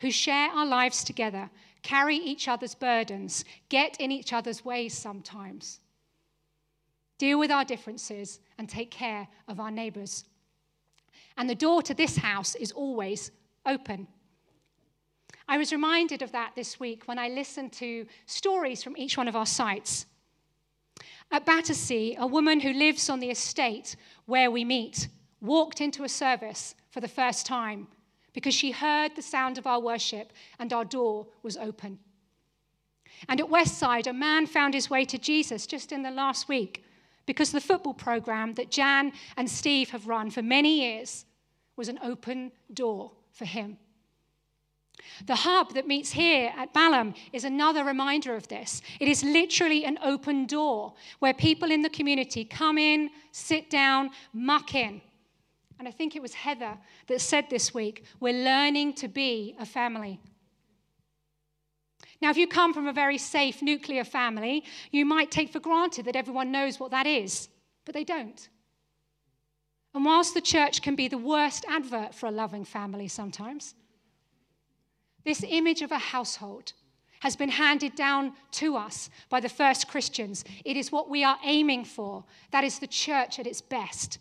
who 0.01 0.11
share 0.11 0.49
our 0.49 0.65
lives 0.65 1.03
together, 1.03 1.49
carry 1.83 2.15
each 2.15 2.47
other's 2.47 2.73
burdens, 2.73 3.45
get 3.69 3.95
in 3.99 4.11
each 4.11 4.33
other's 4.33 4.65
ways 4.65 4.97
sometimes, 4.97 5.79
deal 7.19 7.37
with 7.37 7.51
our 7.51 7.63
differences, 7.63 8.39
and 8.57 8.67
take 8.67 8.89
care 8.89 9.27
of 9.47 9.59
our 9.59 9.69
neighbors. 9.69 10.25
And 11.37 11.49
the 11.49 11.55
door 11.55 11.81
to 11.83 11.93
this 11.93 12.17
house 12.17 12.55
is 12.55 12.71
always 12.71 13.31
open. 13.65 14.07
I 15.47 15.57
was 15.57 15.71
reminded 15.71 16.21
of 16.21 16.31
that 16.31 16.53
this 16.55 16.79
week 16.79 17.03
when 17.07 17.19
I 17.19 17.29
listened 17.29 17.73
to 17.73 18.05
stories 18.25 18.81
from 18.83 18.97
each 18.97 19.17
one 19.17 19.27
of 19.27 19.35
our 19.35 19.45
sites. 19.45 20.05
At 21.31 21.45
Battersea, 21.45 22.17
a 22.19 22.27
woman 22.27 22.59
who 22.59 22.73
lives 22.73 23.09
on 23.09 23.21
the 23.21 23.29
estate 23.29 23.95
where 24.25 24.51
we 24.51 24.65
meet 24.65 25.07
walked 25.39 25.79
into 25.79 26.03
a 26.03 26.09
service 26.09 26.75
for 26.89 26.99
the 26.99 27.07
first 27.07 27.45
time 27.45 27.87
because 28.33 28.53
she 28.53 28.71
heard 28.71 29.15
the 29.15 29.21
sound 29.21 29.57
of 29.57 29.65
our 29.65 29.79
worship 29.79 30.33
and 30.59 30.73
our 30.73 30.85
door 30.85 31.27
was 31.41 31.55
open. 31.55 31.99
And 33.29 33.39
at 33.39 33.49
Westside, 33.49 34.07
a 34.07 34.13
man 34.13 34.45
found 34.45 34.73
his 34.73 34.89
way 34.89 35.05
to 35.05 35.17
Jesus 35.17 35.65
just 35.65 35.91
in 35.91 36.03
the 36.03 36.11
last 36.11 36.49
week 36.49 36.83
because 37.25 37.51
the 37.51 37.61
football 37.61 37.93
program 37.93 38.53
that 38.55 38.71
Jan 38.71 39.13
and 39.37 39.49
Steve 39.49 39.91
have 39.91 40.07
run 40.07 40.31
for 40.31 40.41
many 40.41 40.81
years 40.81 41.25
was 41.77 41.87
an 41.87 41.99
open 42.03 42.51
door 42.73 43.11
for 43.31 43.45
him. 43.45 43.77
The 45.25 45.35
hub 45.35 45.73
that 45.73 45.87
meets 45.87 46.11
here 46.11 46.51
at 46.57 46.73
Balham 46.73 47.13
is 47.31 47.43
another 47.43 47.83
reminder 47.83 48.35
of 48.35 48.47
this. 48.47 48.81
It 48.99 49.07
is 49.07 49.23
literally 49.23 49.85
an 49.85 49.97
open 50.03 50.45
door 50.45 50.93
where 51.19 51.33
people 51.33 51.71
in 51.71 51.81
the 51.81 51.89
community 51.89 52.45
come 52.45 52.77
in, 52.77 53.09
sit 53.31 53.69
down, 53.69 54.11
muck 54.33 54.75
in. 54.75 55.01
And 55.79 55.87
I 55.87 55.91
think 55.91 56.15
it 56.15 56.21
was 56.21 56.33
Heather 56.33 56.77
that 57.07 57.21
said 57.21 57.49
this 57.49 57.73
week 57.73 58.05
we're 58.19 58.43
learning 58.43 58.93
to 58.95 59.07
be 59.07 59.55
a 59.59 59.65
family. 59.65 60.19
Now, 62.21 62.29
if 62.29 62.37
you 62.37 62.47
come 62.47 62.73
from 62.73 62.87
a 62.87 62.93
very 62.93 63.17
safe 63.17 63.63
nuclear 63.63 64.03
family, 64.03 64.63
you 64.91 65.05
might 65.05 65.31
take 65.31 65.51
for 65.51 65.59
granted 65.59 66.05
that 66.05 66.15
everyone 66.15 66.51
knows 66.51 66.79
what 66.79 66.91
that 66.91 67.07
is, 67.07 67.49
but 67.83 67.95
they 67.95 68.03
don't. 68.03 68.47
And 69.95 70.05
whilst 70.05 70.35
the 70.35 70.41
church 70.41 70.83
can 70.83 70.95
be 70.95 71.07
the 71.07 71.17
worst 71.17 71.65
advert 71.67 72.13
for 72.13 72.27
a 72.27 72.31
loving 72.31 72.63
family 72.63 73.07
sometimes, 73.07 73.73
this 75.23 75.43
image 75.47 75.81
of 75.81 75.91
a 75.91 75.97
household 75.97 76.73
has 77.21 77.35
been 77.35 77.49
handed 77.49 77.95
down 77.95 78.33
to 78.51 78.75
us 78.75 79.09
by 79.29 79.39
the 79.39 79.49
first 79.49 79.87
Christians. 79.87 80.43
It 80.65 80.75
is 80.75 80.91
what 80.91 81.09
we 81.09 81.23
are 81.23 81.37
aiming 81.43 81.85
for. 81.85 82.23
That 82.51 82.63
is 82.63 82.79
the 82.79 82.87
church 82.87 83.37
at 83.39 83.45
its 83.45 83.61
best. 83.61 84.17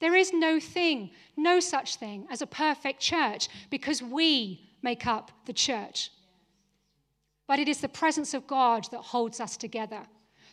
There 0.00 0.16
is 0.16 0.32
no 0.32 0.58
thing, 0.58 1.10
no 1.36 1.60
such 1.60 1.96
thing 1.96 2.26
as 2.30 2.42
a 2.42 2.46
perfect 2.46 3.00
church 3.00 3.48
because 3.70 4.02
we 4.02 4.60
make 4.82 5.06
up 5.06 5.30
the 5.46 5.52
church. 5.52 6.10
but 7.46 7.58
it 7.58 7.68
is 7.68 7.80
the 7.80 7.88
presence 7.88 8.34
of 8.34 8.46
God 8.46 8.86
that 8.90 9.00
holds 9.00 9.40
us 9.40 9.56
together, 9.56 10.02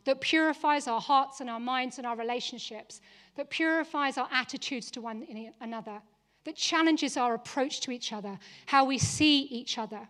that 0.06 0.22
purifies 0.22 0.88
our 0.88 1.00
hearts 1.00 1.40
and 1.40 1.50
our 1.50 1.60
minds 1.60 1.98
and 1.98 2.08
our 2.08 2.18
relationships, 2.18 3.02
that 3.36 3.50
purifies 3.50 4.18
our 4.18 4.28
attitudes 4.32 4.92
to 4.92 5.02
one 5.02 5.26
another, 5.62 6.02
that 6.46 6.56
challenges 6.56 7.18
our 7.18 7.34
approach 7.34 7.82
to 7.82 7.92
each 7.92 8.12
other, 8.12 8.40
how 8.66 8.86
we 8.86 8.98
see 8.98 9.42
each 9.44 9.78
other, 9.78 10.08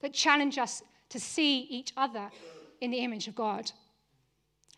that 0.00 0.12
challenge 0.12 0.58
us 0.58 0.82
to 1.10 1.20
see 1.20 1.60
each 1.62 1.92
other 1.96 2.30
in 2.80 2.90
the 2.90 2.98
image 2.98 3.28
of 3.28 3.34
God. 3.34 3.70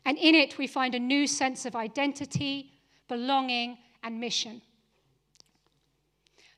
And 0.04 0.18
in 0.18 0.34
it, 0.34 0.58
we 0.58 0.66
find 0.66 0.94
a 0.94 0.98
new 0.98 1.26
sense 1.26 1.64
of 1.64 1.76
identity, 1.76 2.72
belonging, 3.08 3.78
and 4.02 4.18
mission. 4.18 4.62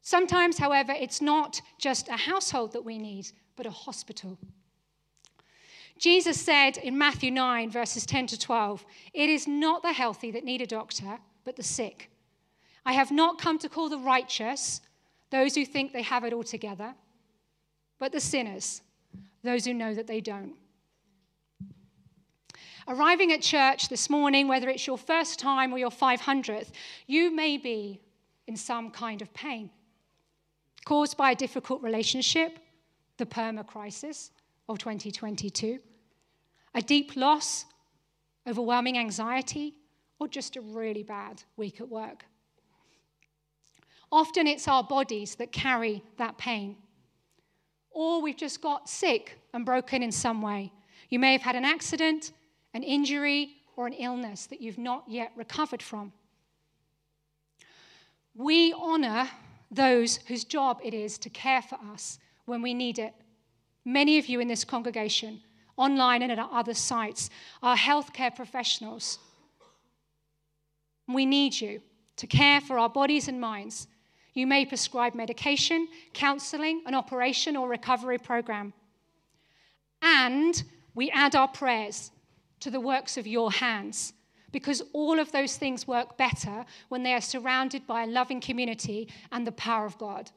Sometimes, 0.00 0.59
however, 0.59 0.93
it's 0.93 1.21
not 1.21 1.61
just 1.79 2.09
a 2.09 2.17
household 2.17 2.73
that 2.73 2.85
we 2.85 2.99
need, 2.99 3.29
but 3.57 3.67
a 3.67 3.71
hospital. 3.71 4.38
Jesus 5.99 6.41
said 6.41 6.76
in 6.76 6.99
Matthew 6.99 7.31
9, 7.31 7.71
verses 7.71 8.05
10 8.05 8.26
to 8.29 8.38
12, 8.38 8.85
It 9.12 9.31
is 9.31 9.47
not 9.47 9.83
the 9.83 9.93
healthy 9.93 10.31
that 10.33 10.45
need 10.45 10.61
a 10.61 10.67
doctor, 10.67 11.19
but 11.45 11.57
the 11.57 11.62
sick. 11.62 12.11
I 12.87 12.93
have 12.93 13.11
not 13.11 13.41
come 13.41 13.59
to 13.59 13.69
call 13.69 13.88
the 13.88 13.99
righteous, 13.99 14.81
those 15.31 15.55
who 15.55 15.64
think 15.64 15.93
they 15.93 16.03
have 16.03 16.25
it 16.25 16.33
all 16.33 16.43
together, 16.43 16.95
but 17.99 18.12
the 18.12 18.21
sinners, 18.21 18.83
those 19.43 19.64
who 19.64 19.75
know 19.75 19.95
that 19.95 20.07
they 20.07 20.21
don't. 20.21 20.55
Arriving 22.87 23.33
at 23.33 23.41
church 23.41 23.88
this 23.88 24.11
morning, 24.11 24.47
whether 24.47 24.69
it's 24.69 24.87
your 24.87 24.99
first 24.99 25.38
time 25.38 25.73
or 25.73 25.79
your 25.79 25.91
500th, 25.91 26.71
you 27.07 27.31
may 27.31 27.57
be 27.57 28.00
in 28.47 28.57
some 28.57 28.91
kind 28.91 29.23
of 29.23 29.33
pain 29.33 29.71
caused 30.85 31.17
by 31.17 31.31
a 31.31 31.35
difficult 31.35 31.83
relationship, 31.83 32.59
the 33.17 33.26
perma 33.26 33.67
crisis 33.67 34.31
of 34.69 34.79
2022, 34.79 35.79
a 36.75 36.83
deep 36.83 37.17
loss, 37.17 37.64
overwhelming 38.47 38.99
anxiety, 38.99 39.75
or 40.19 40.29
just 40.29 40.57
a 40.57 40.61
really 40.61 41.03
bad 41.03 41.43
week 41.57 41.81
at 41.81 41.88
work. 41.88 42.26
Often 44.12 44.46
it's 44.46 44.68
our 44.68 44.84
bodies 44.84 45.34
that 45.37 45.52
carry 45.52 46.02
that 46.18 46.38
pain. 46.38 46.76
Or 47.90 48.20
we've 48.20 48.37
just 48.37 48.61
got 48.61 48.88
sick 48.88 49.38
and 49.52 49.64
broken 49.64 50.02
in 50.02 50.12
some 50.12 50.42
way. 50.42 50.73
You 51.11 51.18
may 51.18 51.32
have 51.32 51.42
had 51.42 51.56
an 51.56 51.64
accident, 51.64 52.32
an 52.75 52.82
injury, 52.82 53.56
or 53.76 53.87
an 53.87 53.92
illness 53.92 54.46
that 54.46 54.61
you've 54.61 54.78
not 54.78 55.04
yet 55.08 55.32
recovered 55.37 55.82
from. 55.82 56.12
We 58.34 58.73
honor 58.73 59.28
those 59.70 60.16
whose 60.26 60.44
job 60.44 60.80
it 60.82 60.94
is 60.94 61.18
to 61.18 61.30
care 61.30 61.62
for 61.62 61.78
us 61.92 62.18
when 62.46 62.62
we 62.62 62.75
need 62.75 62.99
it. 62.99 63.14
Many 63.84 64.18
of 64.18 64.26
you 64.26 64.40
in 64.40 64.49
this 64.49 64.64
congregation, 64.64 65.40
online 65.76 66.23
and 66.23 66.32
at 66.32 66.38
our 66.38 66.50
other 66.52 66.75
sites, 66.75 67.30
are 67.62 67.76
healthcare 67.76 68.34
professionals. 68.34 69.18
We 71.06 71.26
need 71.26 71.61
you 71.61 71.80
to 72.16 72.26
care 72.26 72.61
for 72.61 72.78
our 72.78 72.88
bodies 72.88 73.28
and 73.28 73.40
minds. 73.40 73.88
You 74.35 74.47
may 74.47 74.67
prescribe 74.67 75.14
medication, 75.14 75.88
counseling, 76.12 76.83
an 76.87 76.95
operation, 76.95 77.57
or 77.57 77.69
recovery 77.69 78.19
program. 78.19 78.73
And 80.03 80.62
we 80.95 81.11
add 81.11 81.35
our 81.35 81.49
prayers 81.49 82.11
to 82.61 82.71
the 82.71 82.81
works 82.81 83.17
of 83.17 83.26
your 83.26 83.53
hands 83.53 84.12
because 84.50 84.83
all 84.93 85.19
of 85.19 85.33
those 85.33 85.57
things 85.57 85.87
work 85.87 86.17
better 86.17 86.64
when 86.88 87.03
they 87.03 87.12
are 87.14 87.21
surrounded 87.21 87.87
by 87.87 88.05
a 88.05 88.07
loving 88.07 88.41
community 88.41 89.09
and 89.33 89.47
the 89.47 89.53
power 89.53 89.85
of 89.85 89.99
God. 89.99 90.31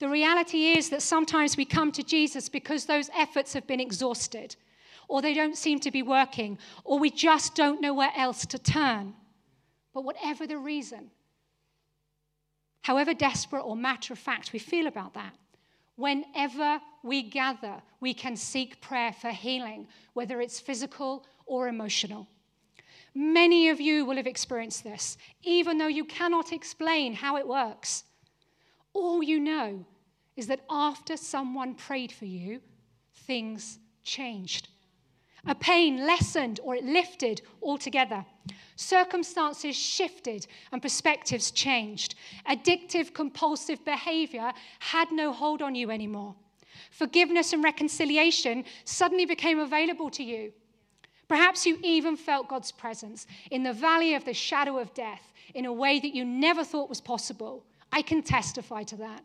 The 0.00 0.08
reality 0.08 0.72
is 0.72 0.90
that 0.90 1.02
sometimes 1.02 1.56
we 1.56 1.64
come 1.64 1.92
to 1.92 2.02
Jesus 2.02 2.48
because 2.48 2.86
those 2.86 3.10
efforts 3.16 3.52
have 3.52 3.66
been 3.66 3.80
exhausted, 3.80 4.56
or 5.08 5.20
they 5.20 5.34
don't 5.34 5.56
seem 5.56 5.78
to 5.80 5.90
be 5.90 6.02
working, 6.02 6.58
or 6.84 6.98
we 6.98 7.10
just 7.10 7.54
don't 7.54 7.80
know 7.80 7.94
where 7.94 8.12
else 8.16 8.46
to 8.46 8.58
turn. 8.58 9.14
But 9.92 10.04
whatever 10.04 10.46
the 10.46 10.58
reason, 10.58 11.10
however 12.82 13.14
desperate 13.14 13.62
or 13.62 13.76
matter 13.76 14.12
of 14.12 14.18
fact 14.18 14.52
we 14.52 14.58
feel 14.58 14.86
about 14.86 15.14
that, 15.14 15.34
whenever 15.96 16.80
we 17.02 17.22
gather, 17.22 17.82
we 18.00 18.14
can 18.14 18.36
seek 18.36 18.80
prayer 18.80 19.12
for 19.12 19.30
healing, 19.30 19.86
whether 20.14 20.40
it's 20.40 20.60
physical 20.60 21.26
or 21.46 21.68
emotional. 21.68 22.26
Many 23.14 23.68
of 23.68 23.80
you 23.80 24.04
will 24.04 24.16
have 24.16 24.26
experienced 24.26 24.84
this, 24.84 25.18
even 25.42 25.78
though 25.78 25.88
you 25.88 26.04
cannot 26.04 26.52
explain 26.52 27.14
how 27.14 27.36
it 27.36 27.46
works. 27.46 28.04
All 28.92 29.22
you 29.22 29.40
know 29.40 29.84
is 30.36 30.46
that 30.46 30.64
after 30.70 31.16
someone 31.16 31.74
prayed 31.74 32.12
for 32.12 32.24
you, 32.24 32.60
things 33.26 33.78
changed. 34.04 34.68
A 35.46 35.54
pain 35.54 36.06
lessened 36.06 36.60
or 36.62 36.74
it 36.74 36.84
lifted 36.84 37.42
altogether. 37.62 38.24
Circumstances 38.76 39.76
shifted 39.76 40.46
and 40.72 40.82
perspectives 40.82 41.50
changed. 41.50 42.14
Addictive, 42.48 43.14
compulsive 43.14 43.84
behavior 43.84 44.52
had 44.78 45.10
no 45.12 45.32
hold 45.32 45.62
on 45.62 45.74
you 45.74 45.90
anymore. 45.90 46.34
Forgiveness 46.90 47.52
and 47.52 47.62
reconciliation 47.62 48.64
suddenly 48.84 49.26
became 49.26 49.58
available 49.58 50.10
to 50.10 50.24
you. 50.24 50.52
Perhaps 51.28 51.64
you 51.64 51.78
even 51.82 52.16
felt 52.16 52.48
God's 52.48 52.72
presence 52.72 53.26
in 53.50 53.62
the 53.62 53.72
valley 53.72 54.14
of 54.14 54.24
the 54.24 54.34
shadow 54.34 54.78
of 54.78 54.92
death 54.94 55.32
in 55.54 55.64
a 55.64 55.72
way 55.72 56.00
that 56.00 56.14
you 56.14 56.24
never 56.24 56.64
thought 56.64 56.88
was 56.88 57.00
possible. 57.00 57.64
I 57.92 58.02
can 58.02 58.22
testify 58.22 58.82
to 58.84 58.96
that. 58.96 59.22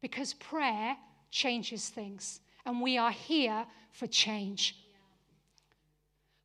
Because 0.00 0.34
prayer 0.34 0.96
changes 1.30 1.88
things, 1.88 2.40
and 2.66 2.80
we 2.80 2.98
are 2.98 3.10
here 3.10 3.66
for 3.92 4.06
change. 4.06 4.76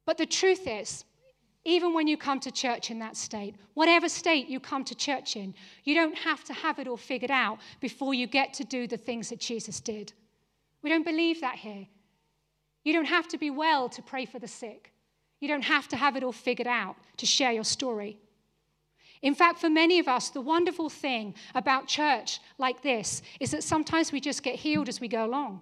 But 0.06 0.18
the 0.18 0.26
truth 0.26 0.68
is, 0.68 1.04
even 1.66 1.96
when 1.96 2.08
you 2.08 2.16
come 2.16 2.40
to 2.42 2.52
church 2.52 2.92
in 2.92 3.00
that 3.00 3.18
state, 3.18 3.56
whatever 3.74 4.08
state 4.08 4.48
you 4.48 4.60
come 4.60 4.84
to 4.86 4.94
church 4.94 5.36
in, 5.36 5.56
you 5.84 5.96
don't 5.96 6.16
have 6.16 6.44
to 6.44 6.54
have 6.54 6.78
it 6.78 6.88
all 6.88 6.98
figured 6.98 7.32
out 7.32 7.58
before 7.80 8.14
you 8.14 8.28
get 8.28 8.54
to 8.54 8.64
do 8.64 8.88
the 8.88 8.98
things 8.98 9.30
that 9.30 9.40
Jesus 9.40 9.80
did. 9.80 10.14
We 10.84 10.92
don't 10.92 11.06
believe 11.06 11.42
that 11.42 11.56
here. 11.56 11.88
You 12.84 12.94
don't 12.94 13.06
have 13.06 13.28
to 13.30 13.40
be 13.40 13.50
well 13.50 13.90
to 13.90 14.02
pray 14.04 14.26
for 14.26 14.38
the 14.38 14.48
sick. 14.48 14.94
You 15.40 15.48
don't 15.48 15.64
have 15.64 15.88
to 15.88 15.98
have 15.98 16.16
it 16.16 16.24
all 16.24 16.32
figured 16.32 16.68
out 16.68 16.96
to 17.18 17.26
share 17.26 17.52
your 17.52 17.64
story. 17.64 18.20
In 19.24 19.34
fact, 19.34 19.60
for 19.60 19.70
many 19.70 19.98
of 19.98 20.08
us, 20.08 20.30
the 20.30 20.42
wonderful 20.42 20.90
thing 20.90 21.34
about 21.56 21.88
church 21.88 22.40
like 22.60 22.84
this 22.84 23.24
is 23.40 23.50
that 23.52 23.64
sometimes 23.64 24.12
we 24.12 24.20
just 24.20 24.44
get 24.44 24.56
healed 24.56 24.88
as 24.88 25.02
we 25.02 25.08
go 25.08 25.26
along. 25.26 25.62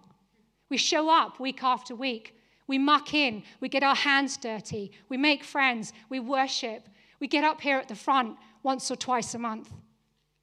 We 0.70 0.78
show 0.78 1.10
up 1.10 1.40
week 1.40 1.64
after 1.64 1.96
week. 1.96 2.36
We 2.68 2.78
muck 2.78 3.14
in. 3.14 3.44
We 3.60 3.70
get 3.70 3.84
our 3.84 3.96
hands 3.96 4.38
dirty. 4.38 4.92
We 5.10 5.18
make 5.18 5.44
friends. 5.44 5.94
We 6.10 6.20
worship. 6.20 6.88
We 7.20 7.28
get 7.28 7.44
up 7.44 7.62
here 7.62 7.78
at 7.78 7.88
the 7.88 7.96
front 7.96 8.38
once 8.64 8.90
or 8.90 8.96
twice 8.96 9.34
a 9.34 9.40
month. 9.40 9.72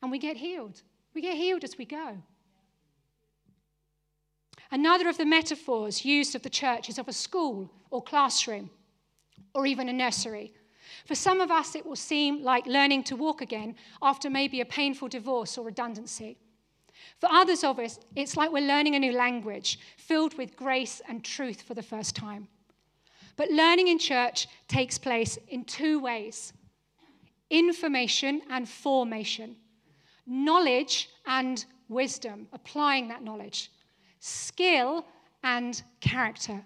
And 0.03 0.11
we 0.11 0.19
get 0.19 0.37
healed. 0.37 0.83
We 1.15 1.23
get 1.23 1.37
healed 1.37 1.65
as 1.65 1.77
we 1.77 1.85
go. 1.85 2.19
Another 4.71 5.09
of 5.09 5.19
the 5.19 5.27
metaphors 5.27 6.05
used 6.05 6.35
of 6.35 6.43
the 6.43 6.51
church 6.51 6.89
is 6.89 6.99
of 6.99 7.09
a 7.09 7.13
school 7.13 7.71
or 7.91 8.03
classroom 8.03 8.71
or 9.55 9.67
even 9.67 9.89
a 9.89 9.93
nursery. 9.93 10.53
For 11.07 11.15
some 11.15 11.41
of 11.41 11.51
us, 11.51 11.75
it 11.75 11.85
will 11.85 11.97
seem 11.97 12.43
like 12.43 12.67
learning 12.67 13.05
to 13.05 13.17
walk 13.17 13.41
again 13.41 13.75
after 14.01 14.31
maybe 14.31 14.61
a 14.61 14.65
painful 14.65 15.09
divorce 15.09 15.59
or 15.59 15.65
redundancy. 15.65 16.39
For 17.21 17.31
others 17.31 17.63
of 17.65 17.79
us, 17.79 17.99
it's 18.17 18.37
like 18.37 18.51
we're 18.51 18.67
learning 18.67 18.95
a 18.95 18.99
new 18.99 19.13
language 19.13 19.79
filled 19.97 20.37
with 20.39 20.57
grace 20.57 21.03
and 21.07 21.23
truth 21.23 21.63
for 21.63 21.75
the 21.75 21.83
first 21.83 22.17
time. 22.17 22.49
But 23.37 23.51
learning 23.51 23.89
in 23.89 23.99
church 23.99 24.49
takes 24.69 24.99
place 24.99 25.39
in 25.49 25.65
two 25.65 26.01
ways 26.01 26.53
information 27.51 28.43
and 28.49 28.69
formation, 28.69 29.57
knowledge 30.27 31.11
and 31.27 31.65
wisdom, 31.89 32.47
applying 32.53 33.09
that 33.09 33.23
knowledge 33.23 33.71
skill, 34.21 35.07
and 35.43 35.83
character. 36.01 36.63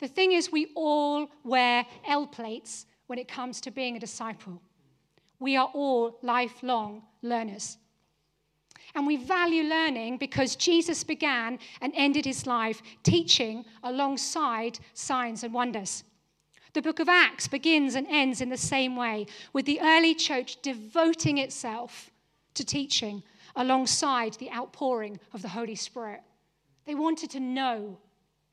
The 0.00 0.08
thing 0.08 0.32
is, 0.32 0.50
we 0.50 0.72
all 0.74 1.28
wear 1.44 1.84
L 2.06 2.26
plates 2.26 2.86
when 3.08 3.18
it 3.18 3.28
comes 3.28 3.60
to 3.62 3.70
being 3.70 3.96
a 3.96 4.00
disciple. 4.00 4.60
We 5.38 5.56
are 5.56 5.68
all 5.74 6.18
lifelong 6.22 7.02
learners. 7.20 7.78
And 8.94 9.06
we 9.06 9.16
value 9.16 9.62
learning 9.62 10.18
because 10.18 10.56
Jesus 10.56 11.02
began 11.02 11.58
and 11.80 11.92
ended 11.96 12.24
his 12.24 12.46
life 12.46 12.82
teaching 13.02 13.64
alongside 13.82 14.78
signs 14.92 15.44
and 15.44 15.54
wonders. 15.54 16.04
The 16.74 16.82
book 16.82 17.00
of 17.00 17.08
Acts 17.08 17.48
begins 17.48 17.94
and 17.94 18.06
ends 18.08 18.40
in 18.40 18.48
the 18.48 18.56
same 18.56 18.96
way, 18.96 19.26
with 19.52 19.66
the 19.66 19.80
early 19.80 20.14
church 20.14 20.60
devoting 20.62 21.38
itself 21.38 22.10
to 22.54 22.64
teaching 22.64 23.22
alongside 23.56 24.34
the 24.34 24.50
outpouring 24.50 25.18
of 25.34 25.42
the 25.42 25.48
Holy 25.48 25.74
Spirit. 25.74 26.20
They 26.86 26.94
wanted 26.94 27.30
to 27.30 27.40
know 27.40 27.98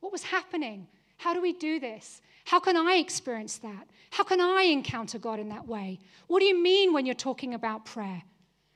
what 0.02 0.12
was 0.12 0.23
happening. 0.23 0.88
How 1.17 1.34
do 1.34 1.41
we 1.41 1.54
do 1.54 1.80
this? 1.80 2.21
How 2.45 2.60
can 2.60 2.75
I 2.75 2.95
experience 2.95 3.58
that? 3.60 3.88
How 4.12 4.23
can 4.23 4.41
I 4.41 4.63
encounter 4.63 5.19
God 5.19 5.39
in 5.39 5.49
that 5.49 5.67
way? 5.67 5.99
What 6.28 6.39
do 6.39 6.45
you 6.45 6.62
mean 6.62 6.93
when 6.93 7.06
you're 7.06 7.15
talking 7.15 7.54
about 7.54 7.86
prayer? 7.86 8.23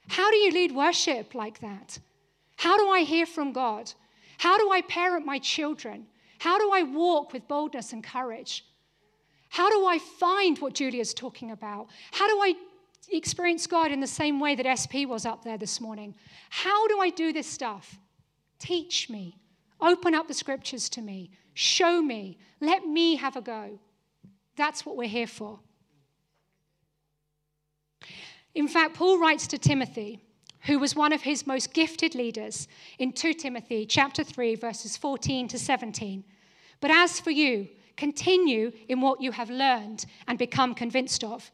How 0.09 0.29
do 0.29 0.37
you 0.37 0.51
lead 0.51 0.73
worship 0.73 1.33
like 1.33 1.59
that? 1.59 1.99
How 2.57 2.77
do 2.77 2.89
I 2.89 3.01
hear 3.01 3.25
from 3.25 3.51
God? 3.51 3.91
How 4.37 4.57
do 4.57 4.71
I 4.71 4.81
parent 4.81 5.25
my 5.25 5.39
children? 5.39 6.07
How 6.39 6.57
do 6.57 6.71
I 6.73 6.83
walk 6.83 7.33
with 7.33 7.47
boldness 7.47 7.93
and 7.93 8.03
courage? 8.03 8.65
How 9.49 9.69
do 9.69 9.85
I 9.85 9.99
find 9.99 10.57
what 10.59 10.73
Julia's 10.73 11.13
talking 11.13 11.51
about? 11.51 11.87
How 12.11 12.27
do 12.27 12.41
I 12.41 12.55
experience 13.09 13.67
God 13.67 13.91
in 13.91 13.99
the 13.99 14.07
same 14.07 14.39
way 14.39 14.55
that 14.55 14.79
SP 14.79 15.05
was 15.07 15.25
up 15.25 15.43
there 15.43 15.57
this 15.57 15.79
morning? 15.79 16.15
How 16.49 16.87
do 16.87 16.99
I 16.99 17.09
do 17.09 17.31
this 17.31 17.47
stuff? 17.47 17.97
Teach 18.59 19.09
me. 19.09 19.37
Open 19.79 20.13
up 20.13 20.27
the 20.27 20.33
scriptures 20.33 20.89
to 20.89 21.01
me. 21.01 21.31
Show 21.53 22.01
me. 22.01 22.37
Let 22.61 22.87
me 22.87 23.15
have 23.17 23.35
a 23.35 23.41
go. 23.41 23.79
That's 24.55 24.85
what 24.85 24.95
we're 24.95 25.07
here 25.07 25.27
for. 25.27 25.59
In 28.55 28.67
fact, 28.67 28.93
Paul 28.95 29.19
writes 29.19 29.47
to 29.47 29.57
Timothy, 29.57 30.19
who 30.61 30.79
was 30.79 30.95
one 30.95 31.11
of 31.11 31.23
his 31.23 31.47
most 31.47 31.73
gifted 31.73 32.15
leaders, 32.15 32.67
in 32.99 33.11
2 33.11 33.33
Timothy 33.33 33.85
chapter 33.85 34.23
3 34.23 34.55
verses 34.55 34.95
14 34.95 35.47
to 35.49 35.59
17. 35.59 36.23
But 36.79 36.91
as 36.91 37.19
for 37.19 37.31
you, 37.31 37.67
continue 37.97 38.71
in 38.87 39.01
what 39.01 39.21
you 39.21 39.31
have 39.31 39.49
learned 39.49 40.05
and 40.27 40.37
become 40.37 40.75
convinced 40.75 41.23
of, 41.23 41.51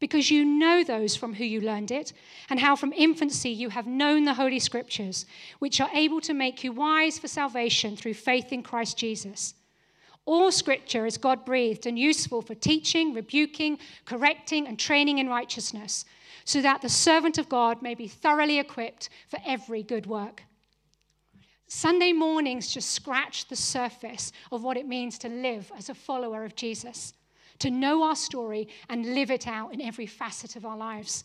because 0.00 0.30
you 0.30 0.44
know 0.44 0.82
those 0.82 1.14
from 1.14 1.34
who 1.34 1.44
you 1.44 1.60
learned 1.60 1.90
it, 1.90 2.12
and 2.48 2.58
how 2.58 2.74
from 2.74 2.92
infancy 2.92 3.50
you 3.50 3.68
have 3.68 3.86
known 3.86 4.24
the 4.24 4.34
Holy 4.34 4.58
Scriptures, 4.58 5.26
which 5.58 5.80
are 5.80 5.90
able 5.94 6.20
to 6.22 6.34
make 6.34 6.64
you 6.64 6.72
wise 6.72 7.18
for 7.18 7.28
salvation 7.28 7.96
through 7.96 8.14
faith 8.14 8.52
in 8.52 8.62
Christ 8.62 8.96
Jesus. 8.96 9.54
All 10.24 10.52
scripture 10.52 11.04
is 11.04 11.18
God 11.18 11.44
breathed 11.44 11.86
and 11.86 11.98
useful 11.98 12.42
for 12.42 12.54
teaching, 12.54 13.12
rebuking, 13.12 13.78
correcting, 14.04 14.68
and 14.68 14.78
training 14.78 15.18
in 15.18 15.28
righteousness, 15.28 16.04
so 16.44 16.60
that 16.62 16.82
the 16.82 16.88
servant 16.88 17.38
of 17.38 17.48
God 17.48 17.82
may 17.82 17.94
be 17.94 18.08
thoroughly 18.08 18.58
equipped 18.58 19.08
for 19.28 19.38
every 19.46 19.82
good 19.82 20.06
work. 20.06 20.42
Sunday 21.66 22.12
mornings 22.12 22.72
just 22.72 22.90
scratch 22.90 23.48
the 23.48 23.56
surface 23.56 24.30
of 24.50 24.62
what 24.62 24.76
it 24.76 24.86
means 24.86 25.16
to 25.18 25.28
live 25.28 25.72
as 25.76 25.88
a 25.88 25.94
follower 25.94 26.44
of 26.44 26.54
Jesus, 26.54 27.14
to 27.60 27.70
know 27.70 28.02
our 28.02 28.16
story 28.16 28.68
and 28.90 29.14
live 29.14 29.30
it 29.30 29.46
out 29.46 29.72
in 29.72 29.80
every 29.80 30.06
facet 30.06 30.54
of 30.54 30.66
our 30.66 30.76
lives. 30.76 31.24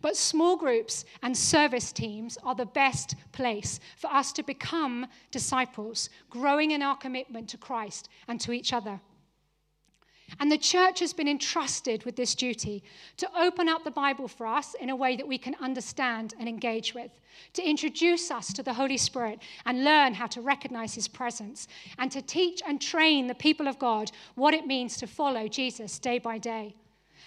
But 0.00 0.16
small 0.16 0.56
groups 0.56 1.04
and 1.22 1.36
service 1.36 1.92
teams 1.92 2.38
are 2.42 2.54
the 2.54 2.66
best 2.66 3.14
place 3.32 3.78
for 3.96 4.08
us 4.08 4.32
to 4.32 4.42
become 4.42 5.06
disciples, 5.30 6.10
growing 6.30 6.72
in 6.72 6.82
our 6.82 6.96
commitment 6.96 7.48
to 7.50 7.56
Christ 7.56 8.08
and 8.26 8.40
to 8.40 8.52
each 8.52 8.72
other. 8.72 9.00
And 10.40 10.52
the 10.52 10.58
church 10.58 11.00
has 11.00 11.12
been 11.12 11.28
entrusted 11.28 12.04
with 12.04 12.16
this 12.16 12.34
duty 12.34 12.82
to 13.16 13.28
open 13.38 13.68
up 13.68 13.84
the 13.84 13.90
Bible 13.90 14.28
for 14.28 14.46
us 14.46 14.74
in 14.74 14.90
a 14.90 14.96
way 14.96 15.16
that 15.16 15.26
we 15.26 15.38
can 15.38 15.56
understand 15.60 16.34
and 16.38 16.48
engage 16.48 16.94
with, 16.94 17.10
to 17.54 17.68
introduce 17.68 18.30
us 18.30 18.52
to 18.52 18.62
the 18.62 18.74
Holy 18.74 18.98
Spirit 18.98 19.40
and 19.64 19.84
learn 19.84 20.14
how 20.14 20.26
to 20.26 20.40
recognize 20.40 20.94
his 20.94 21.08
presence, 21.08 21.66
and 21.98 22.12
to 22.12 22.20
teach 22.20 22.60
and 22.66 22.80
train 22.80 23.26
the 23.26 23.34
people 23.34 23.66
of 23.66 23.78
God 23.78 24.10
what 24.34 24.54
it 24.54 24.66
means 24.66 24.96
to 24.98 25.06
follow 25.06 25.48
Jesus 25.48 25.98
day 25.98 26.18
by 26.18 26.38
day. 26.38 26.74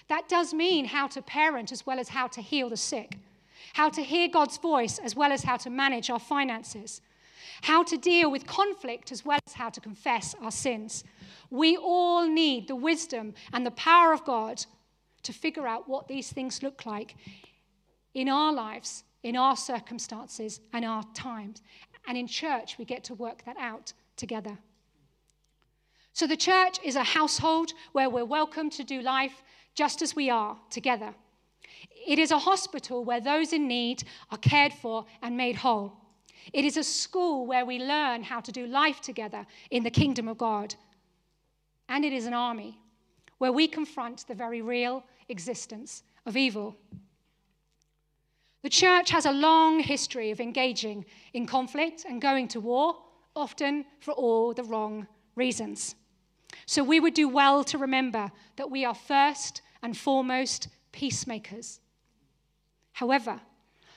That 0.08 0.30
does 0.30 0.54
mean 0.54 0.86
how 0.86 1.08
to 1.08 1.22
parent 1.22 1.72
as 1.72 1.86
well 1.86 2.00
as 2.00 2.10
how 2.10 2.28
to 2.28 2.42
heal 2.42 2.70
the 2.70 2.78
sick, 2.78 3.18
how 3.74 3.90
to 3.90 4.02
hear 4.02 4.28
God's 4.28 4.58
voice 4.58 5.00
as 5.00 5.16
well 5.16 5.32
as 5.32 5.44
how 5.44 5.58
to 5.58 5.70
manage 5.70 6.10
our 6.10 6.20
finances, 6.20 7.02
how 7.62 7.84
to 7.84 7.98
deal 7.98 8.32
with 8.32 8.46
conflict 8.46 9.12
as 9.12 9.24
well 9.26 9.40
as 9.48 9.54
how 9.54 9.70
to 9.70 9.80
confess 9.80 10.36
our 10.42 10.52
sins 10.52 11.04
we 11.52 11.76
all 11.76 12.28
need 12.28 12.70
the 12.70 12.76
wisdom 12.76 13.34
and 13.52 13.66
the 13.66 13.72
power 13.72 14.14
of 14.14 14.24
God 14.24 14.66
to 15.24 15.34
figure 15.34 15.68
out 15.68 15.88
what 15.88 16.08
these 16.08 16.32
things 16.32 16.64
look 16.64 16.86
like 16.86 17.16
in 18.16 18.30
our 18.30 18.54
lives, 18.54 19.04
in 19.22 19.36
our 19.36 19.56
circumstances, 19.56 20.62
and 20.74 20.86
our 20.86 21.04
times. 21.14 21.62
And 22.08 22.18
in 22.18 22.26
church, 22.26 22.78
we 22.80 22.86
get 22.86 23.04
to 23.06 23.14
work 23.14 23.44
that 23.46 23.58
out 23.58 23.94
together. 24.16 24.58
So 26.14 26.26
the 26.26 26.38
church 26.38 26.80
is 26.84 26.96
a 26.96 27.04
household 27.04 27.74
where 27.92 28.10
we're 28.10 28.26
welcome 28.26 28.70
to 28.72 28.84
do 28.84 29.02
life 29.02 29.44
just 29.76 30.02
as 30.02 30.16
we 30.16 30.30
are 30.30 30.58
together. 30.70 31.14
It 32.08 32.18
is 32.18 32.32
a 32.32 32.40
hospital 32.40 33.04
where 33.04 33.22
those 33.22 33.54
in 33.54 33.68
need 33.68 34.04
are 34.32 34.38
cared 34.38 34.74
for 34.74 35.06
and 35.22 35.36
made 35.38 35.58
whole. 35.58 36.01
It 36.54 36.66
is 36.66 36.78
a 36.78 36.84
school 36.84 37.46
where 37.46 37.66
we 37.66 37.80
learn 37.80 38.24
how 38.24 38.40
to 38.42 38.52
do 38.52 38.66
life 38.68 39.02
together 39.02 39.46
in 39.70 39.84
the 39.84 39.92
kingdom 39.92 40.28
of 40.28 40.38
God 40.38 40.76
and 41.92 42.06
it 42.06 42.14
is 42.14 42.26
an 42.26 42.34
army 42.34 42.80
where 43.38 43.52
we 43.52 43.68
confront 43.68 44.26
the 44.26 44.34
very 44.34 44.62
real 44.62 45.04
existence 45.28 46.04
of 46.26 46.38
evil. 46.38 46.78
The 48.64 48.70
church 48.70 49.10
has 49.10 49.26
a 49.26 49.32
long 49.34 49.82
history 49.82 50.32
of 50.32 50.40
engaging 50.40 51.04
in 51.34 51.46
conflict 51.46 52.06
and 52.08 52.22
going 52.22 52.48
to 52.50 52.62
war, 52.62 52.96
often 53.36 53.84
for 54.00 54.12
all 54.12 54.54
the 54.54 54.64
wrong 54.64 55.06
reasons. 55.36 55.96
So 56.66 56.82
we 56.82 57.02
would 57.02 57.14
do 57.14 57.28
well 57.28 57.64
to 57.66 57.78
remember 57.78 58.32
that 58.56 58.72
we 58.72 58.86
are 58.86 58.96
first 58.96 59.62
and 59.84 59.98
foremost 59.98 60.70
peacemakers. 60.94 61.82
However, 62.94 63.42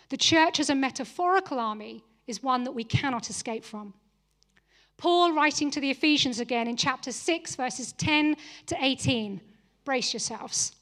the 0.08 0.16
church 0.16 0.58
as 0.58 0.70
a 0.70 0.74
metaphorical 0.74 1.60
army 1.60 2.02
is 2.26 2.42
one 2.42 2.64
that 2.64 2.72
we 2.72 2.84
cannot 2.84 3.30
escape 3.30 3.64
from. 3.64 3.94
Paul 4.96 5.32
writing 5.32 5.70
to 5.72 5.80
the 5.80 5.90
Ephesians 5.90 6.40
again 6.40 6.68
in 6.68 6.76
chapter 6.76 7.12
6, 7.12 7.56
verses 7.56 7.92
10 7.92 8.36
to 8.66 8.76
18. 8.80 9.40
Brace 9.84 10.12
yourselves. 10.12 10.72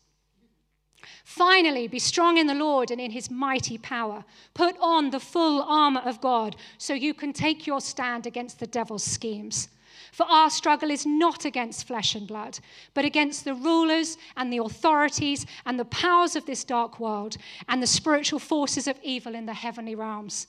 Finally, 1.25 1.89
be 1.89 1.99
strong 1.99 2.37
in 2.37 2.47
the 2.47 2.55
Lord 2.55 2.91
and 2.91 3.01
in 3.01 3.11
his 3.11 3.31
mighty 3.31 3.79
power. 3.79 4.25
Put 4.55 4.77
on 4.81 5.11
the 5.11 5.21
full 5.21 5.63
armor 5.63 6.03
of 6.05 6.21
God 6.21 6.57
so 6.79 6.95
you 6.95 7.15
can 7.15 7.33
take 7.33 7.67
your 7.67 7.81
stand 7.81 8.27
against 8.27 8.61
the 8.61 8.67
devil's 8.67 9.05
schemes. 9.05 9.69
For 10.13 10.27
our 10.27 10.51
struggle 10.51 10.91
is 10.91 11.07
not 11.07 11.45
against 11.45 11.87
flesh 11.87 12.15
and 12.15 12.27
blood, 12.27 12.59
but 12.93 13.05
against 13.05 13.45
the 13.45 13.55
rulers 13.55 14.19
and 14.37 14.53
the 14.53 14.59
authorities 14.59 15.47
and 15.65 15.81
the 15.81 15.87
powers 15.87 16.37
of 16.37 16.45
this 16.45 16.65
dark 16.65 17.01
world 17.01 17.39
and 17.69 17.83
the 17.83 17.87
spiritual 17.87 18.39
forces 18.39 18.87
of 18.87 18.99
evil 19.03 19.35
in 19.35 19.47
the 19.47 19.55
heavenly 19.55 19.95
realms. 19.95 20.49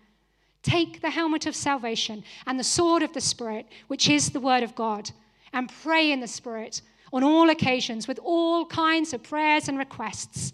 Take 0.63 1.01
the 1.01 1.09
helmet 1.09 1.45
of 1.45 1.55
salvation 1.55 2.23
and 2.45 2.59
the 2.59 2.63
sword 2.63 3.01
of 3.01 3.13
the 3.13 3.21
Spirit, 3.21 3.65
which 3.87 4.09
is 4.09 4.29
the 4.29 4.39
word 4.39 4.63
of 4.63 4.75
God, 4.75 5.11
and 5.53 5.71
pray 5.81 6.11
in 6.11 6.19
the 6.19 6.27
Spirit 6.27 6.81
on 7.11 7.23
all 7.23 7.49
occasions 7.49 8.07
with 8.07 8.19
all 8.23 8.65
kinds 8.65 9.13
of 9.13 9.23
prayers 9.23 9.67
and 9.67 9.77
requests. 9.77 10.53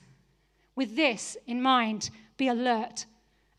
With 0.75 0.95
this 0.95 1.37
in 1.45 1.61
mind, 1.61 2.09
be 2.37 2.47
alert 2.47 3.05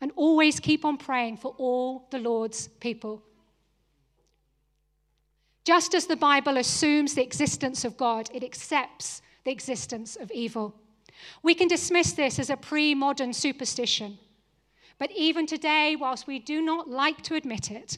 and 0.01 0.11
always 0.15 0.59
keep 0.59 0.85
on 0.85 0.97
praying 0.97 1.37
for 1.37 1.53
all 1.57 2.07
the 2.11 2.19
Lord's 2.19 2.67
people. 2.79 3.21
Just 5.65 5.93
as 5.93 6.07
the 6.07 6.15
Bible 6.15 6.57
assumes 6.57 7.13
the 7.13 7.21
existence 7.21 7.85
of 7.85 7.97
God, 7.97 8.29
it 8.33 8.43
accepts 8.43 9.21
the 9.43 9.51
existence 9.51 10.15
of 10.15 10.31
evil. 10.31 10.73
We 11.43 11.53
can 11.53 11.67
dismiss 11.67 12.13
this 12.13 12.39
as 12.39 12.49
a 12.49 12.57
pre 12.57 12.95
modern 12.95 13.33
superstition. 13.33 14.17
But 14.99 15.11
even 15.15 15.47
today, 15.47 15.95
whilst 15.95 16.27
we 16.27 16.37
do 16.37 16.61
not 16.61 16.89
like 16.89 17.21
to 17.23 17.35
admit 17.35 17.71
it, 17.71 17.97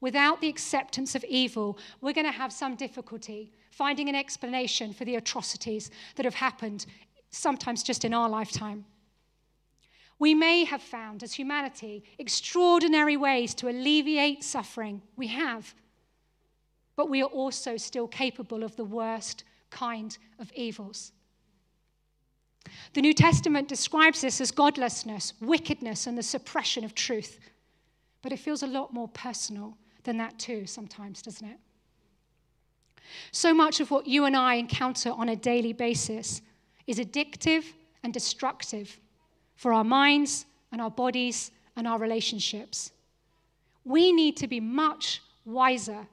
without 0.00 0.40
the 0.40 0.48
acceptance 0.48 1.14
of 1.14 1.24
evil, 1.24 1.78
we're 2.00 2.12
going 2.12 2.26
to 2.26 2.32
have 2.32 2.52
some 2.52 2.74
difficulty 2.74 3.52
finding 3.70 4.08
an 4.08 4.14
explanation 4.14 4.92
for 4.92 5.04
the 5.04 5.16
atrocities 5.16 5.90
that 6.16 6.24
have 6.24 6.34
happened, 6.34 6.86
sometimes 7.30 7.82
just 7.82 8.04
in 8.04 8.12
our 8.12 8.28
lifetime. 8.28 8.84
We 10.18 10.34
may 10.34 10.64
have 10.64 10.82
found, 10.82 11.22
as 11.22 11.32
humanity, 11.32 12.04
extraordinary 12.18 13.16
ways 13.16 13.54
to 13.54 13.68
alleviate 13.68 14.44
suffering. 14.44 15.02
We 15.16 15.28
have. 15.28 15.74
But 16.96 17.10
we 17.10 17.22
are 17.22 17.28
also 17.28 17.76
still 17.76 18.06
capable 18.06 18.62
of 18.62 18.76
the 18.76 18.84
worst 18.84 19.44
kind 19.70 20.16
of 20.38 20.52
evils. 20.54 21.12
The 22.92 23.00
New 23.00 23.14
Testament 23.14 23.68
describes 23.68 24.20
this 24.20 24.40
as 24.40 24.50
godlessness, 24.50 25.32
wickedness, 25.40 26.06
and 26.06 26.16
the 26.16 26.22
suppression 26.22 26.84
of 26.84 26.94
truth. 26.94 27.38
But 28.22 28.32
it 28.32 28.38
feels 28.38 28.62
a 28.62 28.66
lot 28.66 28.92
more 28.92 29.08
personal 29.08 29.76
than 30.04 30.16
that, 30.18 30.38
too, 30.38 30.66
sometimes, 30.66 31.22
doesn't 31.22 31.46
it? 31.46 31.58
So 33.32 33.52
much 33.52 33.80
of 33.80 33.90
what 33.90 34.06
you 34.06 34.24
and 34.24 34.36
I 34.36 34.54
encounter 34.54 35.10
on 35.10 35.28
a 35.28 35.36
daily 35.36 35.72
basis 35.72 36.42
is 36.86 36.98
addictive 36.98 37.64
and 38.02 38.12
destructive 38.12 38.98
for 39.56 39.72
our 39.72 39.84
minds 39.84 40.46
and 40.72 40.80
our 40.80 40.90
bodies 40.90 41.50
and 41.76 41.86
our 41.86 41.98
relationships. 41.98 42.92
We 43.84 44.12
need 44.12 44.36
to 44.38 44.48
be 44.48 44.60
much 44.60 45.22
wiser 45.44 46.06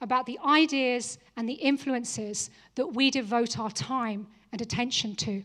about 0.00 0.26
the 0.26 0.38
ideas 0.44 1.18
and 1.36 1.48
the 1.48 1.54
influences 1.54 2.50
that 2.76 2.86
we 2.86 3.10
devote 3.10 3.58
our 3.58 3.70
time 3.70 4.26
and 4.52 4.60
attention 4.60 5.16
to. 5.16 5.42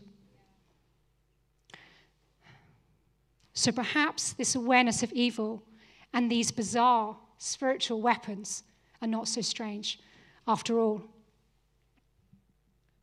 So 3.54 3.70
perhaps 3.70 4.32
this 4.32 4.54
awareness 4.54 5.02
of 5.02 5.12
evil 5.12 5.62
and 6.12 6.30
these 6.30 6.50
bizarre 6.50 7.16
spiritual 7.38 8.02
weapons 8.02 8.64
are 9.00 9.08
not 9.08 9.28
so 9.28 9.40
strange 9.40 10.00
after 10.46 10.78
all. 10.78 11.02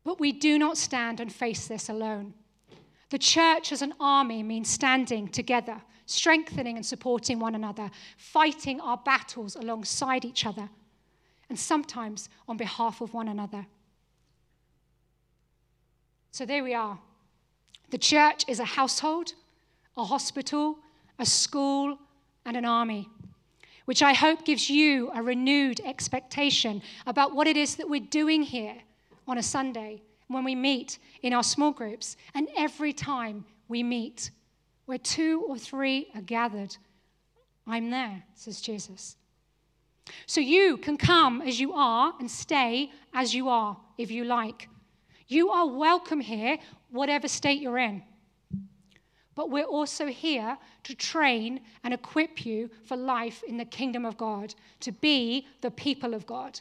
But 0.04 0.20
we 0.20 0.32
do 0.32 0.60
not 0.60 0.78
stand 0.78 1.20
and 1.20 1.32
face 1.32 1.68
this 1.68 1.90
alone. 1.90 2.34
The 3.10 3.20
church 3.20 3.72
as 3.72 3.82
an 3.82 3.94
army 4.00 4.44
means 4.44 4.70
standing 4.70 5.28
together, 5.28 5.82
strengthening 6.06 6.76
and 6.76 6.86
supporting 6.86 7.40
one 7.40 7.56
another, 7.56 7.90
fighting 8.18 8.80
our 8.82 8.98
battles 8.98 9.56
alongside 9.56 10.26
each 10.26 10.46
other, 10.46 10.70
and 11.50 11.60
sometimes 11.60 12.30
on 12.48 12.58
behalf 12.58 13.02
of 13.02 13.14
one 13.14 13.28
another. 13.28 13.66
So 16.32 16.46
there 16.46 16.64
we 16.64 16.74
are. 16.74 17.00
The 17.90 17.98
church 17.98 18.46
is 18.48 18.60
a 18.60 18.66
household, 18.66 19.34
a 19.97 20.04
hospital, 20.04 20.77
a 21.19 21.25
school, 21.25 21.97
and 22.45 22.58
an 22.58 22.65
army, 22.65 23.10
which 23.86 24.01
I 24.01 24.13
hope 24.13 24.45
gives 24.45 24.69
you 24.69 25.12
a 25.13 25.21
renewed 25.21 25.82
expectation 25.84 26.82
about 27.06 27.36
what 27.36 27.47
it 27.47 27.58
is 27.58 27.75
that 27.75 27.89
we're 27.89 27.99
doing 27.99 28.41
here 28.41 28.77
on 29.27 29.38
a 29.38 29.43
Sunday 29.43 30.01
when 30.27 30.43
we 30.43 30.56
meet 30.56 30.97
in 31.21 31.34
our 31.34 31.43
small 31.43 31.71
groups 31.71 32.15
and 32.34 32.47
every 32.58 32.93
time 32.93 33.45
we 33.67 33.84
meet, 33.84 34.32
where 34.86 34.97
two 34.97 35.43
or 35.47 35.58
three 35.58 36.08
are 36.15 36.21
gathered. 36.21 36.75
I'm 37.67 37.89
there, 37.89 38.23
says 38.34 38.62
Jesus. 38.62 39.15
So 40.25 40.41
you 40.41 40.77
can 40.77 40.97
come 40.97 41.41
as 41.41 41.60
you 41.60 41.73
are 41.73 42.13
and 42.19 42.30
stay 42.30 42.91
as 43.13 43.34
you 43.34 43.49
are 43.49 43.77
if 43.97 44.12
you 44.12 44.23
like. 44.23 44.67
You 45.27 45.51
are 45.51 45.67
welcome 45.67 46.19
here, 46.19 46.58
whatever 46.89 47.27
state 47.27 47.62
you're 47.62 47.77
in. 47.77 48.04
But 49.36 49.50
we're 49.50 49.63
also 49.63 50.08
here 50.08 50.58
to 50.84 50.96
train 50.96 51.62
and 51.84 51.94
equip 51.94 52.46
you 52.46 52.70
for 52.84 52.98
life 52.98 53.44
in 53.48 53.58
the 53.58 53.65
kingdom 53.65 54.06
of 54.06 54.17
God, 54.17 54.54
to 54.82 54.91
be 54.91 55.48
the 55.62 55.72
people 55.72 56.13
of 56.13 56.26
God. 56.26 56.60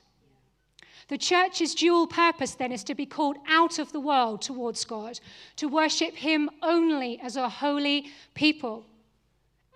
The 1.08 1.18
church's 1.18 1.74
dual 1.74 2.06
purpose 2.06 2.54
then 2.54 2.70
is 2.70 2.84
to 2.84 2.94
be 2.94 3.06
called 3.06 3.38
out 3.48 3.78
of 3.80 3.90
the 3.90 3.98
world 4.00 4.42
towards 4.42 4.84
God, 4.84 5.18
to 5.56 5.66
worship 5.66 6.14
Him 6.14 6.48
only 6.62 7.18
as 7.20 7.36
a 7.36 7.48
holy 7.48 8.10
people, 8.34 8.84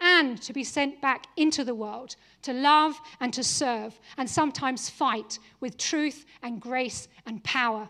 and 0.00 0.40
to 0.42 0.52
be 0.52 0.62
sent 0.62 1.00
back 1.00 1.26
into 1.37 1.64
the 1.64 1.74
world 1.74 2.14
to 2.44 2.52
love 2.52 3.00
and 3.20 3.33
to 3.33 3.42
serve, 3.42 3.98
and 4.16 4.28
sometimes 4.28 4.88
fight 4.88 5.38
with 5.61 5.78
truth 5.78 6.24
and 6.42 6.61
grace 6.61 7.09
and 7.26 7.42
power. 7.42 7.88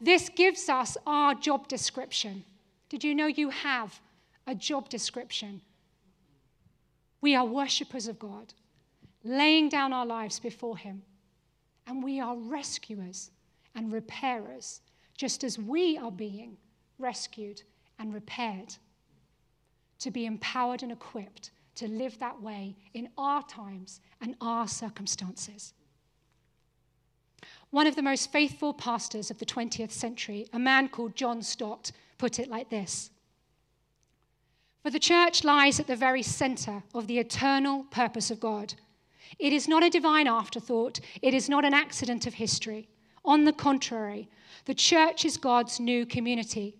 This 0.00 0.28
gives 0.28 0.68
us 0.68 0.96
our 1.06 1.34
job 1.34 1.68
description. 1.68 2.44
Did 2.90 3.02
you 3.02 3.14
know 3.14 3.26
you 3.26 3.50
have 3.50 4.00
a 4.48 4.54
job 4.54 4.88
description? 4.88 5.60
We 7.20 7.36
are 7.36 7.44
worshippers 7.44 8.08
of 8.08 8.18
God, 8.18 8.54
laying 9.22 9.68
down 9.68 9.92
our 9.92 10.06
lives 10.06 10.40
before 10.40 10.76
Him. 10.76 11.02
And 11.86 12.02
we 12.02 12.18
are 12.20 12.36
rescuers 12.36 13.30
and 13.74 13.92
repairers, 13.92 14.80
just 15.16 15.44
as 15.44 15.58
we 15.58 15.96
are 15.98 16.10
being 16.10 16.56
rescued 16.98 17.62
and 17.98 18.12
repaired. 18.12 18.74
To 20.00 20.10
be 20.10 20.26
empowered 20.26 20.82
and 20.82 20.92
equipped 20.92 21.50
to 21.76 21.88
live 21.88 22.18
that 22.18 22.40
way 22.42 22.76
in 22.94 23.08
our 23.16 23.42
times 23.44 24.00
and 24.20 24.34
our 24.40 24.66
circumstances. 24.66 25.74
One 27.70 27.86
of 27.86 27.96
the 27.96 28.02
most 28.02 28.32
faithful 28.32 28.72
pastors 28.72 29.30
of 29.30 29.38
the 29.38 29.46
20th 29.46 29.92
century, 29.92 30.46
a 30.52 30.58
man 30.58 30.88
called 30.88 31.14
John 31.14 31.42
Stott, 31.42 31.92
put 32.16 32.38
it 32.38 32.48
like 32.48 32.70
this 32.70 33.10
For 34.88 34.92
the 34.92 34.98
church 34.98 35.44
lies 35.44 35.78
at 35.78 35.86
the 35.86 35.94
very 35.94 36.22
center 36.22 36.82
of 36.94 37.08
the 37.08 37.18
eternal 37.18 37.84
purpose 37.90 38.30
of 38.30 38.40
God 38.40 38.72
it 39.38 39.52
is 39.52 39.68
not 39.68 39.84
a 39.84 39.90
divine 39.90 40.26
afterthought, 40.26 40.98
it 41.20 41.34
is 41.34 41.46
not 41.46 41.66
an 41.66 41.74
accident 41.74 42.26
of 42.26 42.32
history. 42.32 42.88
On 43.22 43.44
the 43.44 43.52
contrary, 43.52 44.30
the 44.64 44.72
church 44.72 45.26
is 45.26 45.36
God's 45.36 45.78
new 45.78 46.06
community. 46.06 46.74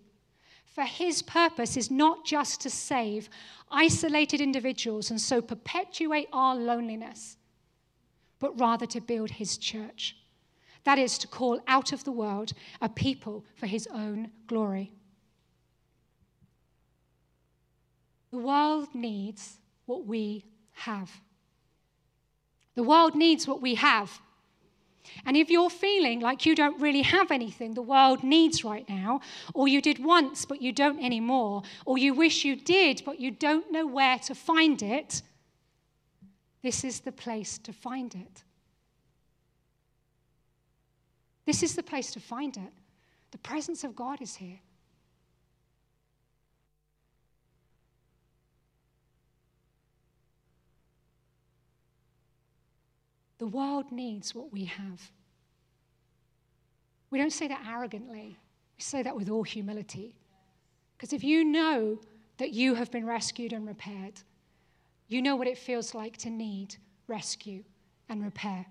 For 0.65 0.85
his 0.85 1.21
purpose 1.21 1.77
is 1.77 1.91
not 1.91 2.25
just 2.25 2.61
to 2.61 2.71
save 2.71 3.29
isolated 3.69 4.41
individuals 4.41 5.11
and 5.11 5.21
so 5.21 5.39
perpetuate 5.39 6.29
our 6.33 6.55
loneliness, 6.55 7.37
but 8.39 8.59
rather 8.59 8.87
to 8.87 9.01
build 9.01 9.29
his 9.29 9.55
church. 9.55 10.17
That 10.83 10.97
is, 10.97 11.19
to 11.19 11.27
call 11.27 11.61
out 11.67 11.93
of 11.93 12.05
the 12.05 12.11
world 12.11 12.53
a 12.81 12.89
people 12.89 13.45
for 13.53 13.67
his 13.67 13.87
own 13.93 14.31
glory. 14.47 14.93
The 18.31 18.37
world 18.37 18.89
needs 18.93 19.57
what 19.85 20.05
we 20.05 20.45
have. 20.73 21.11
The 22.75 22.83
world 22.83 23.15
needs 23.15 23.47
what 23.47 23.61
we 23.61 23.75
have. 23.75 24.21
And 25.25 25.35
if 25.35 25.49
you're 25.49 25.69
feeling 25.69 26.19
like 26.19 26.45
you 26.45 26.55
don't 26.55 26.79
really 26.79 27.01
have 27.01 27.31
anything 27.31 27.73
the 27.73 27.81
world 27.81 28.23
needs 28.23 28.63
right 28.63 28.87
now, 28.87 29.21
or 29.53 29.67
you 29.67 29.81
did 29.81 30.03
once 30.03 30.45
but 30.45 30.61
you 30.61 30.71
don't 30.71 31.03
anymore, 31.03 31.63
or 31.85 31.97
you 31.97 32.13
wish 32.13 32.45
you 32.45 32.55
did 32.55 33.01
but 33.05 33.19
you 33.19 33.31
don't 33.31 33.71
know 33.71 33.87
where 33.87 34.19
to 34.19 34.35
find 34.35 34.83
it, 34.83 35.21
this 36.61 36.83
is 36.83 36.99
the 36.99 37.11
place 37.11 37.57
to 37.59 37.73
find 37.73 38.13
it. 38.13 38.43
This 41.45 41.63
is 41.63 41.75
the 41.75 41.83
place 41.83 42.11
to 42.11 42.19
find 42.19 42.55
it. 42.57 42.73
The 43.31 43.37
presence 43.39 43.83
of 43.83 43.95
God 43.95 44.21
is 44.21 44.35
here. 44.35 44.59
The 53.39 53.47
world 53.47 53.91
needs 53.91 54.35
what 54.35 54.53
we 54.53 54.65
have. 54.65 55.11
We 57.09 57.17
don't 57.17 57.33
say 57.33 57.47
that 57.47 57.65
arrogantly, 57.67 58.37
we 58.77 58.81
say 58.81 59.01
that 59.01 59.15
with 59.15 59.29
all 59.29 59.43
humility. 59.43 60.15
Because 60.95 61.13
if 61.13 61.23
you 61.23 61.43
know 61.43 61.99
that 62.37 62.51
you 62.51 62.75
have 62.75 62.91
been 62.91 63.05
rescued 63.05 63.53
and 63.53 63.65
repaired, 63.65 64.21
you 65.07 65.21
know 65.21 65.35
what 65.35 65.47
it 65.47 65.57
feels 65.57 65.95
like 65.95 66.17
to 66.17 66.29
need 66.29 66.75
rescue 67.07 67.63
and 68.09 68.23
repair. 68.23 68.65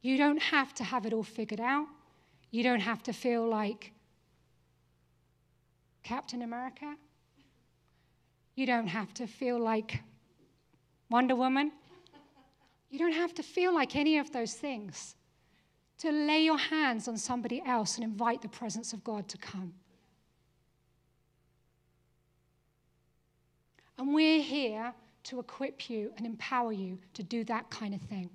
You 0.00 0.16
don't 0.16 0.40
have 0.40 0.72
to 0.74 0.84
have 0.84 1.04
it 1.04 1.12
all 1.12 1.24
figured 1.24 1.60
out. 1.60 1.86
You 2.50 2.62
don't 2.62 2.80
have 2.80 3.02
to 3.04 3.12
feel 3.12 3.46
like 3.46 3.92
Captain 6.04 6.42
America. 6.42 6.94
You 8.54 8.66
don't 8.66 8.86
have 8.86 9.12
to 9.14 9.26
feel 9.26 9.58
like 9.58 10.00
Wonder 11.10 11.34
Woman. 11.34 11.72
You 12.96 13.00
don't 13.00 13.12
have 13.12 13.34
to 13.34 13.42
feel 13.42 13.74
like 13.74 13.94
any 13.94 14.16
of 14.16 14.32
those 14.32 14.54
things. 14.54 15.16
To 15.98 16.10
lay 16.10 16.42
your 16.42 16.56
hands 16.56 17.08
on 17.08 17.18
somebody 17.18 17.62
else 17.66 17.96
and 17.96 18.04
invite 18.04 18.40
the 18.40 18.48
presence 18.48 18.94
of 18.94 19.04
God 19.04 19.28
to 19.28 19.36
come. 19.36 19.74
And 23.98 24.14
we're 24.14 24.40
here 24.40 24.94
to 25.24 25.38
equip 25.40 25.90
you 25.90 26.10
and 26.16 26.24
empower 26.24 26.72
you 26.72 26.98
to 27.12 27.22
do 27.22 27.44
that 27.44 27.68
kind 27.68 27.94
of 27.94 28.00
thing. 28.00 28.30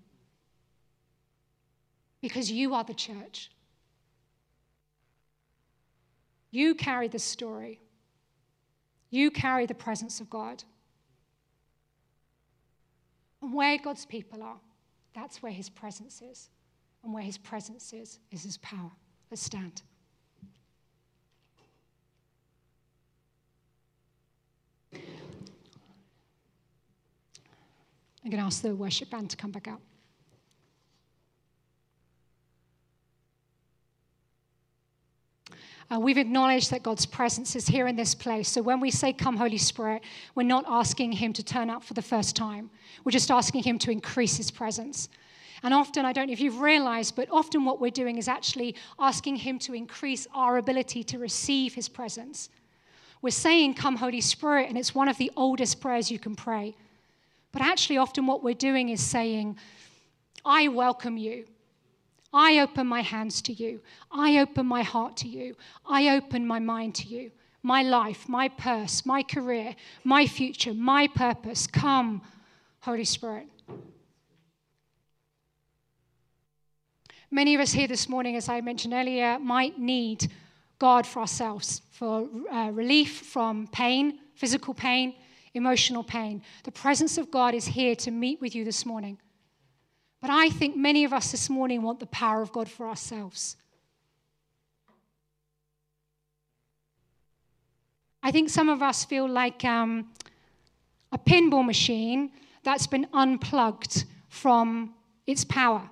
Because 2.22 2.52
you 2.52 2.76
are 2.76 2.84
the 2.84 2.94
church. 2.94 3.50
You 6.52 6.76
carry 6.76 7.08
the 7.08 7.18
story. 7.18 7.80
You 9.10 9.32
carry 9.32 9.66
the 9.66 9.74
presence 9.74 10.20
of 10.20 10.30
God. 10.30 10.64
And 13.42 13.54
where 13.54 13.78
God's 13.78 14.06
people 14.06 14.44
are, 14.44 14.60
that's 15.14 15.42
where 15.42 15.52
his 15.52 15.70
presence 15.70 16.22
is. 16.22 16.50
And 17.04 17.14
where 17.14 17.24
his 17.24 17.38
presence 17.38 17.94
is, 17.94 18.20
is 18.32 18.44
his 18.44 18.58
power. 18.58 18.92
Let's 19.32 19.42
stand. 19.42 19.82
I'm 28.24 28.30
going 28.30 28.40
to 28.40 28.46
ask 28.46 28.62
the 28.62 28.76
worship 28.76 29.10
band 29.10 29.32
to 29.32 29.38
come 29.38 29.52
back 29.52 29.68
out. 29.68 29.82
Uh, 35.92 36.00
we've 36.00 36.18
acknowledged 36.18 36.72
that 36.72 36.84
God's 36.84 37.06
presence 37.06 37.56
is 37.56 37.68
here 37.68 37.86
in 37.86 37.98
this 37.98 38.16
place. 38.16 38.48
So 38.48 38.62
when 38.62 38.80
we 38.80 38.90
say, 38.90 39.12
Come, 39.12 39.36
Holy 39.36 39.58
Spirit, 39.58 40.04
we're 40.36 40.44
not 40.44 40.64
asking 40.68 41.12
Him 41.12 41.34
to 41.34 41.44
turn 41.44 41.70
up 41.70 41.84
for 41.84 41.94
the 41.94 42.02
first 42.02 42.34
time. 42.34 42.70
We're 43.04 43.12
just 43.12 43.30
asking 43.30 43.64
Him 43.64 43.78
to 43.80 43.92
increase 43.92 44.38
His 44.38 44.52
presence. 44.52 45.10
And 45.64 45.74
often, 45.74 46.06
I 46.06 46.14
don't 46.14 46.28
know 46.28 46.34
if 46.34 46.40
you've 46.40 46.62
realized, 46.62 47.18
but 47.18 47.28
often 47.30 47.66
what 47.66 47.82
we're 47.82 47.92
doing 47.92 48.18
is 48.18 48.30
actually 48.30 48.76
asking 49.00 49.36
Him 49.36 49.60
to 49.60 49.74
increase 49.74 50.28
our 50.34 50.58
ability 50.58 51.04
to 51.04 51.20
receive 51.20 51.74
His 51.74 51.90
presence. 51.90 52.50
We're 53.22 53.32
saying, 53.32 53.74
Come, 53.74 53.98
Holy 53.98 54.22
Spirit, 54.22 54.70
and 54.70 54.78
it's 54.78 54.96
one 54.96 55.10
of 55.10 55.18
the 55.18 55.30
oldest 55.36 55.82
prayers 55.82 56.10
you 56.10 56.20
can 56.20 56.36
pray. 56.36 56.74
But 57.52 57.64
actually, 57.64 57.98
often 57.98 58.28
what 58.28 58.44
we're 58.44 58.54
doing 58.54 58.90
is 58.90 59.02
saying, 59.02 59.58
I 60.46 60.70
welcome 60.70 61.18
you. 61.18 61.46
I 62.34 62.60
open 62.60 62.88
my 62.88 63.02
hands 63.02 63.42
to 63.44 63.54
you. 63.54 63.82
I 64.12 64.38
open 64.40 64.66
my 64.66 64.84
heart 64.84 65.18
to 65.18 65.28
you. 65.28 65.56
I 65.86 66.10
open 66.16 66.48
my 66.48 66.60
mind 66.60 66.96
to 66.96 67.08
you. 67.08 67.32
My 67.64 67.84
life, 67.84 68.28
my 68.28 68.48
purse, 68.48 69.06
my 69.06 69.22
career, 69.22 69.76
my 70.04 70.26
future, 70.26 70.74
my 70.74 71.08
purpose. 71.08 71.68
Come, 71.68 72.22
Holy 72.80 73.04
Spirit. 73.04 73.48
Many 77.30 77.56
of 77.56 77.62
us 77.62 77.72
here 77.72 77.88
this 77.88 78.10
morning, 78.10 78.36
as 78.36 78.50
I 78.50 78.62
mentioned 78.62 78.94
earlier, 78.94 79.38
might 79.40 79.80
need 79.80 80.32
God 80.80 81.06
for 81.06 81.20
ourselves, 81.20 81.82
for 81.92 82.28
uh, 82.52 82.72
relief 82.72 83.22
from 83.22 83.68
pain, 83.68 84.20
physical 84.36 84.74
pain, 84.74 85.16
emotional 85.54 86.04
pain. 86.04 86.42
The 86.64 86.72
presence 86.72 87.18
of 87.18 87.30
God 87.30 87.54
is 87.54 87.66
here 87.66 87.96
to 87.98 88.12
meet 88.12 88.42
with 88.42 88.56
you 88.56 88.66
this 88.66 88.86
morning. 88.86 89.18
But 90.22 90.30
I 90.30 90.50
think 90.50 90.78
many 90.78 91.04
of 91.04 91.14
us 91.14 91.32
this 91.32 91.50
morning 91.50 91.82
want 91.82 92.00
the 92.00 92.06
power 92.06 92.42
of 92.42 92.52
God 92.52 92.70
for 92.70 92.88
ourselves. 92.88 93.58
I 98.24 98.32
think 98.32 98.50
some 98.50 98.70
of 98.70 98.84
us 98.84 99.04
feel 99.04 99.28
like 99.28 99.66
um, 99.66 100.12
a 101.12 101.18
pinball 101.18 101.66
machine 101.66 102.32
that's 102.64 102.86
been 102.86 103.08
unplugged 103.14 104.06
from 104.30 104.94
its 105.26 105.44
power. 105.44 105.90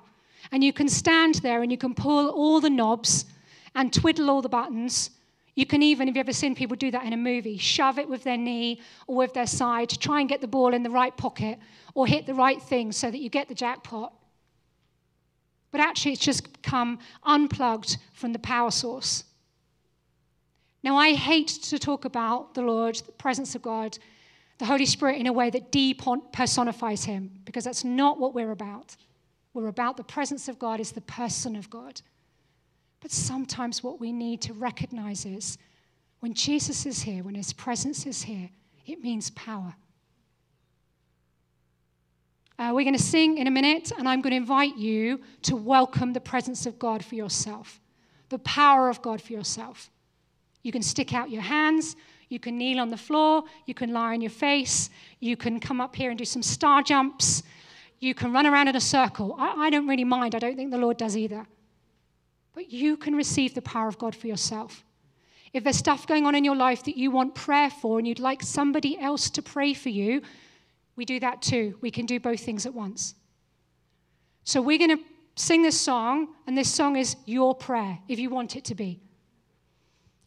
And 0.51 0.63
you 0.63 0.73
can 0.73 0.87
stand 0.87 1.35
there 1.35 1.63
and 1.63 1.71
you 1.71 1.77
can 1.77 1.95
pull 1.95 2.29
all 2.29 2.61
the 2.61 2.69
knobs 2.69 3.25
and 3.73 3.91
twiddle 3.91 4.29
all 4.29 4.43
the 4.43 4.49
buttons. 4.49 5.09
You 5.55 5.65
can 5.65 5.81
even, 5.81 6.07
if 6.07 6.15
you've 6.15 6.25
ever 6.25 6.33
seen 6.33 6.53
people 6.53 6.77
do 6.77 6.91
that 6.91 7.03
in 7.03 7.13
a 7.13 7.17
movie, 7.17 7.57
shove 7.57 7.97
it 7.97 8.07
with 8.07 8.23
their 8.23 8.37
knee 8.37 8.81
or 9.07 9.15
with 9.15 9.33
their 9.33 9.47
side 9.47 9.89
to 9.89 9.99
try 9.99 10.19
and 10.19 10.29
get 10.29 10.39
the 10.39 10.47
ball 10.47 10.73
in 10.73 10.83
the 10.83 10.89
right 10.89 11.15
pocket 11.17 11.57
or 11.95 12.05
hit 12.05 12.27
the 12.27 12.33
right 12.33 12.61
thing 12.61 12.91
so 12.91 13.09
that 13.09 13.19
you 13.19 13.29
get 13.29 13.47
the 13.47 13.55
jackpot. 13.55 14.13
But 15.71 15.81
actually, 15.81 16.13
it's 16.13 16.25
just 16.25 16.61
come 16.63 16.99
unplugged 17.23 17.97
from 18.13 18.33
the 18.33 18.39
power 18.39 18.71
source. 18.71 19.23
Now, 20.81 20.97
I 20.97 21.13
hate 21.13 21.47
to 21.47 21.77
talk 21.77 22.05
about 22.05 22.53
the 22.53 22.61
Lord, 22.61 22.95
the 22.95 23.11
presence 23.11 23.53
of 23.53 23.61
God, 23.61 23.97
the 24.57 24.65
Holy 24.65 24.85
Spirit 24.85 25.17
in 25.17 25.27
a 25.27 25.33
way 25.33 25.49
that 25.49 25.71
depersonifies 25.71 27.05
him, 27.05 27.31
because 27.45 27.63
that's 27.63 27.83
not 27.83 28.19
what 28.19 28.33
we're 28.33 28.51
about. 28.51 28.95
We're 29.53 29.67
about 29.67 29.97
the 29.97 30.03
presence 30.03 30.47
of 30.47 30.59
God 30.59 30.79
is 30.79 30.91
the 30.91 31.01
person 31.01 31.55
of 31.55 31.69
God. 31.69 32.01
But 33.01 33.11
sometimes 33.11 33.83
what 33.83 33.99
we 33.99 34.11
need 34.11 34.41
to 34.43 34.53
recognize 34.53 35.25
is 35.25 35.57
when 36.19 36.33
Jesus 36.33 36.85
is 36.85 37.01
here, 37.01 37.23
when 37.23 37.35
his 37.35 37.53
presence 37.53 38.05
is 38.05 38.21
here, 38.23 38.49
it 38.85 39.01
means 39.01 39.29
power. 39.31 39.75
Uh, 42.59 42.73
we're 42.73 42.83
going 42.83 42.93
to 42.93 43.01
sing 43.01 43.37
in 43.37 43.47
a 43.47 43.51
minute, 43.51 43.93
and 43.97 44.05
I'm 44.05 44.19
going 44.19 44.31
to 44.31 44.37
invite 44.37 44.75
you 44.75 45.21
to 45.43 45.55
welcome 45.55 46.11
the 46.11 46.19
presence 46.19 46.65
of 46.65 46.77
God 46.77 47.05
for 47.05 47.15
yourself, 47.15 47.79
the 48.27 48.39
power 48.39 48.89
of 48.89 49.01
God 49.01 49.21
for 49.21 49.31
yourself. 49.31 49.89
You 50.61 50.73
can 50.73 50.81
stick 50.81 51.13
out 51.13 51.29
your 51.29 51.41
hands, 51.41 51.95
you 52.27 52.37
can 52.37 52.57
kneel 52.57 52.81
on 52.81 52.89
the 52.89 52.97
floor, 52.97 53.43
you 53.65 53.73
can 53.73 53.93
lie 53.93 54.13
on 54.13 54.19
your 54.19 54.29
face, 54.29 54.89
you 55.21 55.37
can 55.37 55.61
come 55.61 55.79
up 55.79 55.95
here 55.95 56.09
and 56.09 56.19
do 56.19 56.25
some 56.25 56.43
star 56.43 56.83
jumps, 56.83 57.43
you 57.99 58.13
can 58.13 58.33
run 58.33 58.45
around 58.45 58.67
in 58.67 58.75
a 58.75 58.81
circle. 58.81 59.37
I, 59.39 59.67
I 59.67 59.69
don't 59.69 59.87
really 59.87 60.03
mind, 60.03 60.35
I 60.35 60.39
don't 60.39 60.57
think 60.57 60.71
the 60.71 60.77
Lord 60.77 60.97
does 60.97 61.15
either. 61.15 61.47
But 62.53 62.73
you 62.73 62.97
can 62.97 63.15
receive 63.15 63.55
the 63.55 63.61
power 63.61 63.87
of 63.87 63.97
God 63.97 64.13
for 64.13 64.27
yourself. 64.27 64.83
If 65.53 65.63
there's 65.63 65.77
stuff 65.77 66.05
going 66.05 66.25
on 66.25 66.35
in 66.35 66.43
your 66.43 66.57
life 66.57 66.83
that 66.83 66.97
you 66.97 67.09
want 67.09 67.35
prayer 67.35 67.69
for 67.69 67.99
and 67.99 68.05
you'd 68.07 68.19
like 68.19 68.43
somebody 68.43 68.99
else 68.99 69.29
to 69.29 69.41
pray 69.41 69.73
for 69.73 69.87
you, 69.87 70.23
we 70.99 71.05
do 71.05 71.19
that 71.21 71.41
too. 71.41 71.77
We 71.79 71.91
can 71.91 72.05
do 72.05 72.19
both 72.19 72.41
things 72.41 72.65
at 72.65 72.73
once. 72.73 73.15
So 74.43 74.61
we're 74.61 74.77
going 74.77 74.97
to 74.97 75.03
sing 75.35 75.61
this 75.61 75.79
song, 75.79 76.27
and 76.45 76.57
this 76.57 76.69
song 76.69 76.97
is 76.97 77.15
your 77.25 77.55
prayer, 77.55 77.97
if 78.09 78.19
you 78.19 78.29
want 78.29 78.57
it 78.57 78.65
to 78.65 78.75
be. 78.75 78.99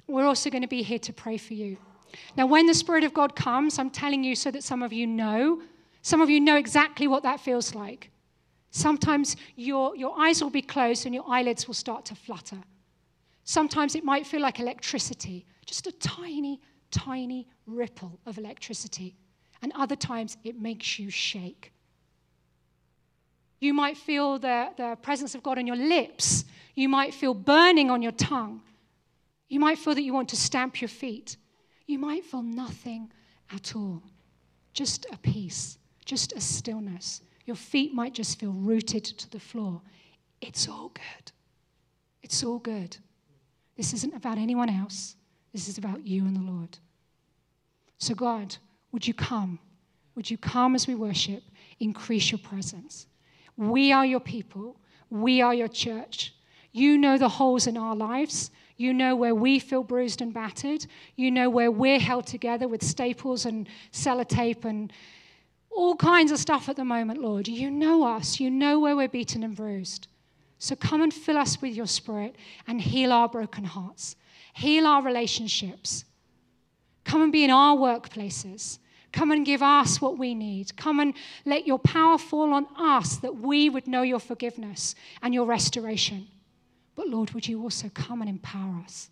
We're 0.09 0.25
also 0.25 0.49
going 0.49 0.63
to 0.63 0.69
be 0.69 0.83
here 0.83 0.99
to 1.01 1.13
pray 1.13 1.37
for 1.37 1.53
you. 1.53 1.77
Now, 2.39 2.47
when 2.47 2.67
the 2.67 2.73
Spirit 2.73 3.05
of 3.05 3.13
God 3.13 3.37
comes, 3.37 3.79
I'm 3.79 3.91
telling 3.91 4.25
you 4.25 4.35
so 4.35 4.51
that 4.51 4.65
some 4.65 4.83
of 4.83 4.95
you 4.95 5.07
know, 5.07 5.61
some 6.01 6.23
of 6.23 6.31
you 6.31 6.41
know 6.41 6.57
exactly 6.57 7.07
what 7.07 7.23
that 7.23 7.39
feels 7.39 7.75
like. 7.75 8.11
Sometimes 8.71 9.37
your, 9.57 9.95
your 9.95 10.19
eyes 10.19 10.43
will 10.43 10.49
be 10.49 10.63
closed 10.63 11.05
and 11.05 11.15
your 11.15 11.25
eyelids 11.29 11.67
will 11.67 11.75
start 11.75 12.07
to 12.07 12.15
flutter. 12.15 12.63
Sometimes 13.45 13.95
it 13.95 14.05
might 14.05 14.27
feel 14.27 14.41
like 14.41 14.59
electricity, 14.59 15.45
just 15.67 15.87
a 15.87 15.93
tiny, 15.93 16.63
tiny 16.91 17.47
ripple 17.67 18.19
of 18.25 18.39
electricity 18.39 19.17
and 19.63 19.73
other 19.75 19.97
times 19.97 20.37
it 20.45 20.61
makes 20.61 20.99
you 20.99 21.09
shake. 21.09 21.73
You 23.61 23.73
might 23.73 23.97
feel 23.97 24.39
the, 24.41 24.71
the 24.77 24.99
presence 25.03 25.37
of 25.37 25.43
God 25.43 25.57
on 25.57 25.67
your 25.69 25.77
lips. 25.77 26.45
You 26.75 26.89
might 26.89 27.15
feel 27.15 27.33
burning 27.33 27.91
on 27.91 28.03
your 28.03 28.13
tongue. 28.13 28.61
You 29.49 29.61
might 29.61 29.79
feel 29.79 29.95
that 29.95 30.03
you 30.03 30.13
want 30.13 30.31
to 30.31 30.37
stamp 30.37 30.81
your 30.81 30.89
feet. 30.89 31.37
You 31.87 31.99
might 31.99 32.25
feel 32.25 32.43
nothing 32.43 33.13
at 33.55 33.77
all, 33.77 34.03
just 34.73 35.07
a 35.13 35.19
peace, 35.19 35.79
just 36.05 36.33
a 36.33 36.41
stillness. 36.41 37.21
Your 37.45 37.57
feet 37.57 37.93
might 37.93 38.15
just 38.15 38.41
feel 38.41 38.53
rooted 38.53 39.05
to 39.05 39.31
the 39.31 39.41
floor. 39.41 39.81
It's 40.41 40.69
all 40.69 40.89
good. 40.89 41.33
It's 42.23 42.43
all 42.43 42.59
good. 42.59 42.97
This 43.77 43.93
isn't 43.93 44.15
about 44.15 44.39
anyone 44.39 44.71
else. 44.71 45.17
This 45.53 45.69
is 45.69 45.79
about 45.79 46.07
you 46.07 46.25
and 46.25 46.35
the 46.35 46.41
Lord. 46.41 46.79
So, 47.99 48.15
God, 48.15 48.57
would 48.93 49.07
you 49.07 49.15
come? 49.15 49.59
Would 50.15 50.31
you 50.31 50.39
come 50.39 50.75
as 50.75 50.87
we 50.87 50.95
worship? 50.95 51.43
Increase 51.81 52.31
your 52.31 52.39
presence. 52.39 53.07
We 53.57 53.93
are 53.93 54.07
your 54.07 54.21
people. 54.21 54.77
We 55.11 55.41
are 55.41 55.55
your 55.55 55.69
church. 55.69 56.35
You 56.73 56.99
know 56.99 57.19
the 57.19 57.29
holes 57.29 57.67
in 57.67 57.77
our 57.77 57.97
lives. 57.97 58.51
You 58.77 58.95
know 58.95 59.15
where 59.15 59.35
we 59.35 59.59
feel 59.59 59.83
bruised 59.83 60.23
and 60.23 60.33
battered. 60.33 60.87
You 61.17 61.31
know 61.31 61.51
where 61.51 61.71
we're 61.71 62.01
held 62.01 62.27
together 62.27 62.69
with 62.69 62.83
staples 62.83 63.47
and 63.47 63.69
sellotape 63.93 64.65
and 64.65 64.93
all 65.71 65.97
kinds 65.97 66.33
of 66.33 66.39
stuff 66.39 66.69
at 66.69 66.77
the 66.77 66.85
moment, 66.85 67.21
Lord. 67.21 67.49
You 67.49 67.71
know 67.71 68.05
us. 68.05 68.41
You 68.41 68.51
know 68.51 68.81
where 68.81 68.97
we're 68.97 69.09
beaten 69.09 69.43
and 69.43 69.57
bruised. 69.57 70.09
So 70.59 70.77
come 70.77 71.03
and 71.03 71.13
fill 71.13 71.39
us 71.39 71.61
with 71.61 71.75
your 71.75 71.87
spirit 71.87 72.37
and 72.67 72.81
heal 72.81 73.13
our 73.13 73.29
broken 73.29 73.65
hearts, 73.65 74.17
heal 74.55 74.87
our 74.87 75.03
relationships. 75.03 76.05
Come 77.05 77.23
and 77.23 77.33
be 77.33 77.43
in 77.43 77.51
our 77.51 77.77
workplaces. 77.77 78.79
Come 79.13 79.31
and 79.31 79.45
give 79.45 79.63
us 79.63 80.01
what 80.01 80.19
we 80.19 80.35
need. 80.35 80.75
Come 80.77 80.99
and 80.99 81.15
let 81.45 81.67
your 81.67 81.79
power 81.79 82.17
fall 82.17 82.53
on 82.53 82.67
us 82.77 83.17
that 83.19 83.37
we 83.37 83.69
would 83.69 83.87
know 83.87 84.03
your 84.03 84.19
forgiveness 84.19 84.95
and 85.23 85.35
your 85.35 85.45
restoration. 85.45 86.27
But 86.95 87.09
Lord, 87.09 87.33
would 87.33 87.47
you 87.47 87.63
also 87.63 87.91
come 87.93 88.23
and 88.23 88.31
empower 88.31 88.83
us? 88.85 89.11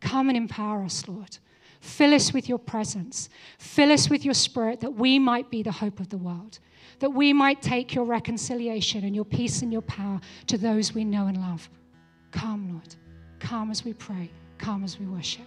Come 0.00 0.28
and 0.28 0.36
empower 0.36 0.82
us, 0.82 1.06
Lord. 1.06 1.38
Fill 1.80 2.14
us 2.14 2.32
with 2.32 2.48
your 2.48 2.58
presence. 2.58 3.28
Fill 3.58 3.92
us 3.92 4.08
with 4.08 4.24
your 4.24 4.34
spirit 4.34 4.80
that 4.80 4.94
we 4.94 5.18
might 5.18 5.50
be 5.50 5.62
the 5.62 5.72
hope 5.72 6.00
of 6.00 6.08
the 6.08 6.16
world, 6.16 6.58
that 7.00 7.10
we 7.10 7.32
might 7.32 7.60
take 7.60 7.94
your 7.94 8.04
reconciliation 8.04 9.04
and 9.04 9.14
your 9.14 9.24
peace 9.24 9.62
and 9.62 9.72
your 9.72 9.82
power 9.82 10.20
to 10.46 10.56
those 10.56 10.94
we 10.94 11.04
know 11.04 11.26
and 11.26 11.38
love. 11.38 11.68
Come, 12.30 12.70
Lord. 12.72 12.94
Come 13.40 13.70
as 13.70 13.84
we 13.84 13.92
pray. 13.92 14.30
Come 14.58 14.84
as 14.84 14.98
we 14.98 15.06
worship. 15.06 15.46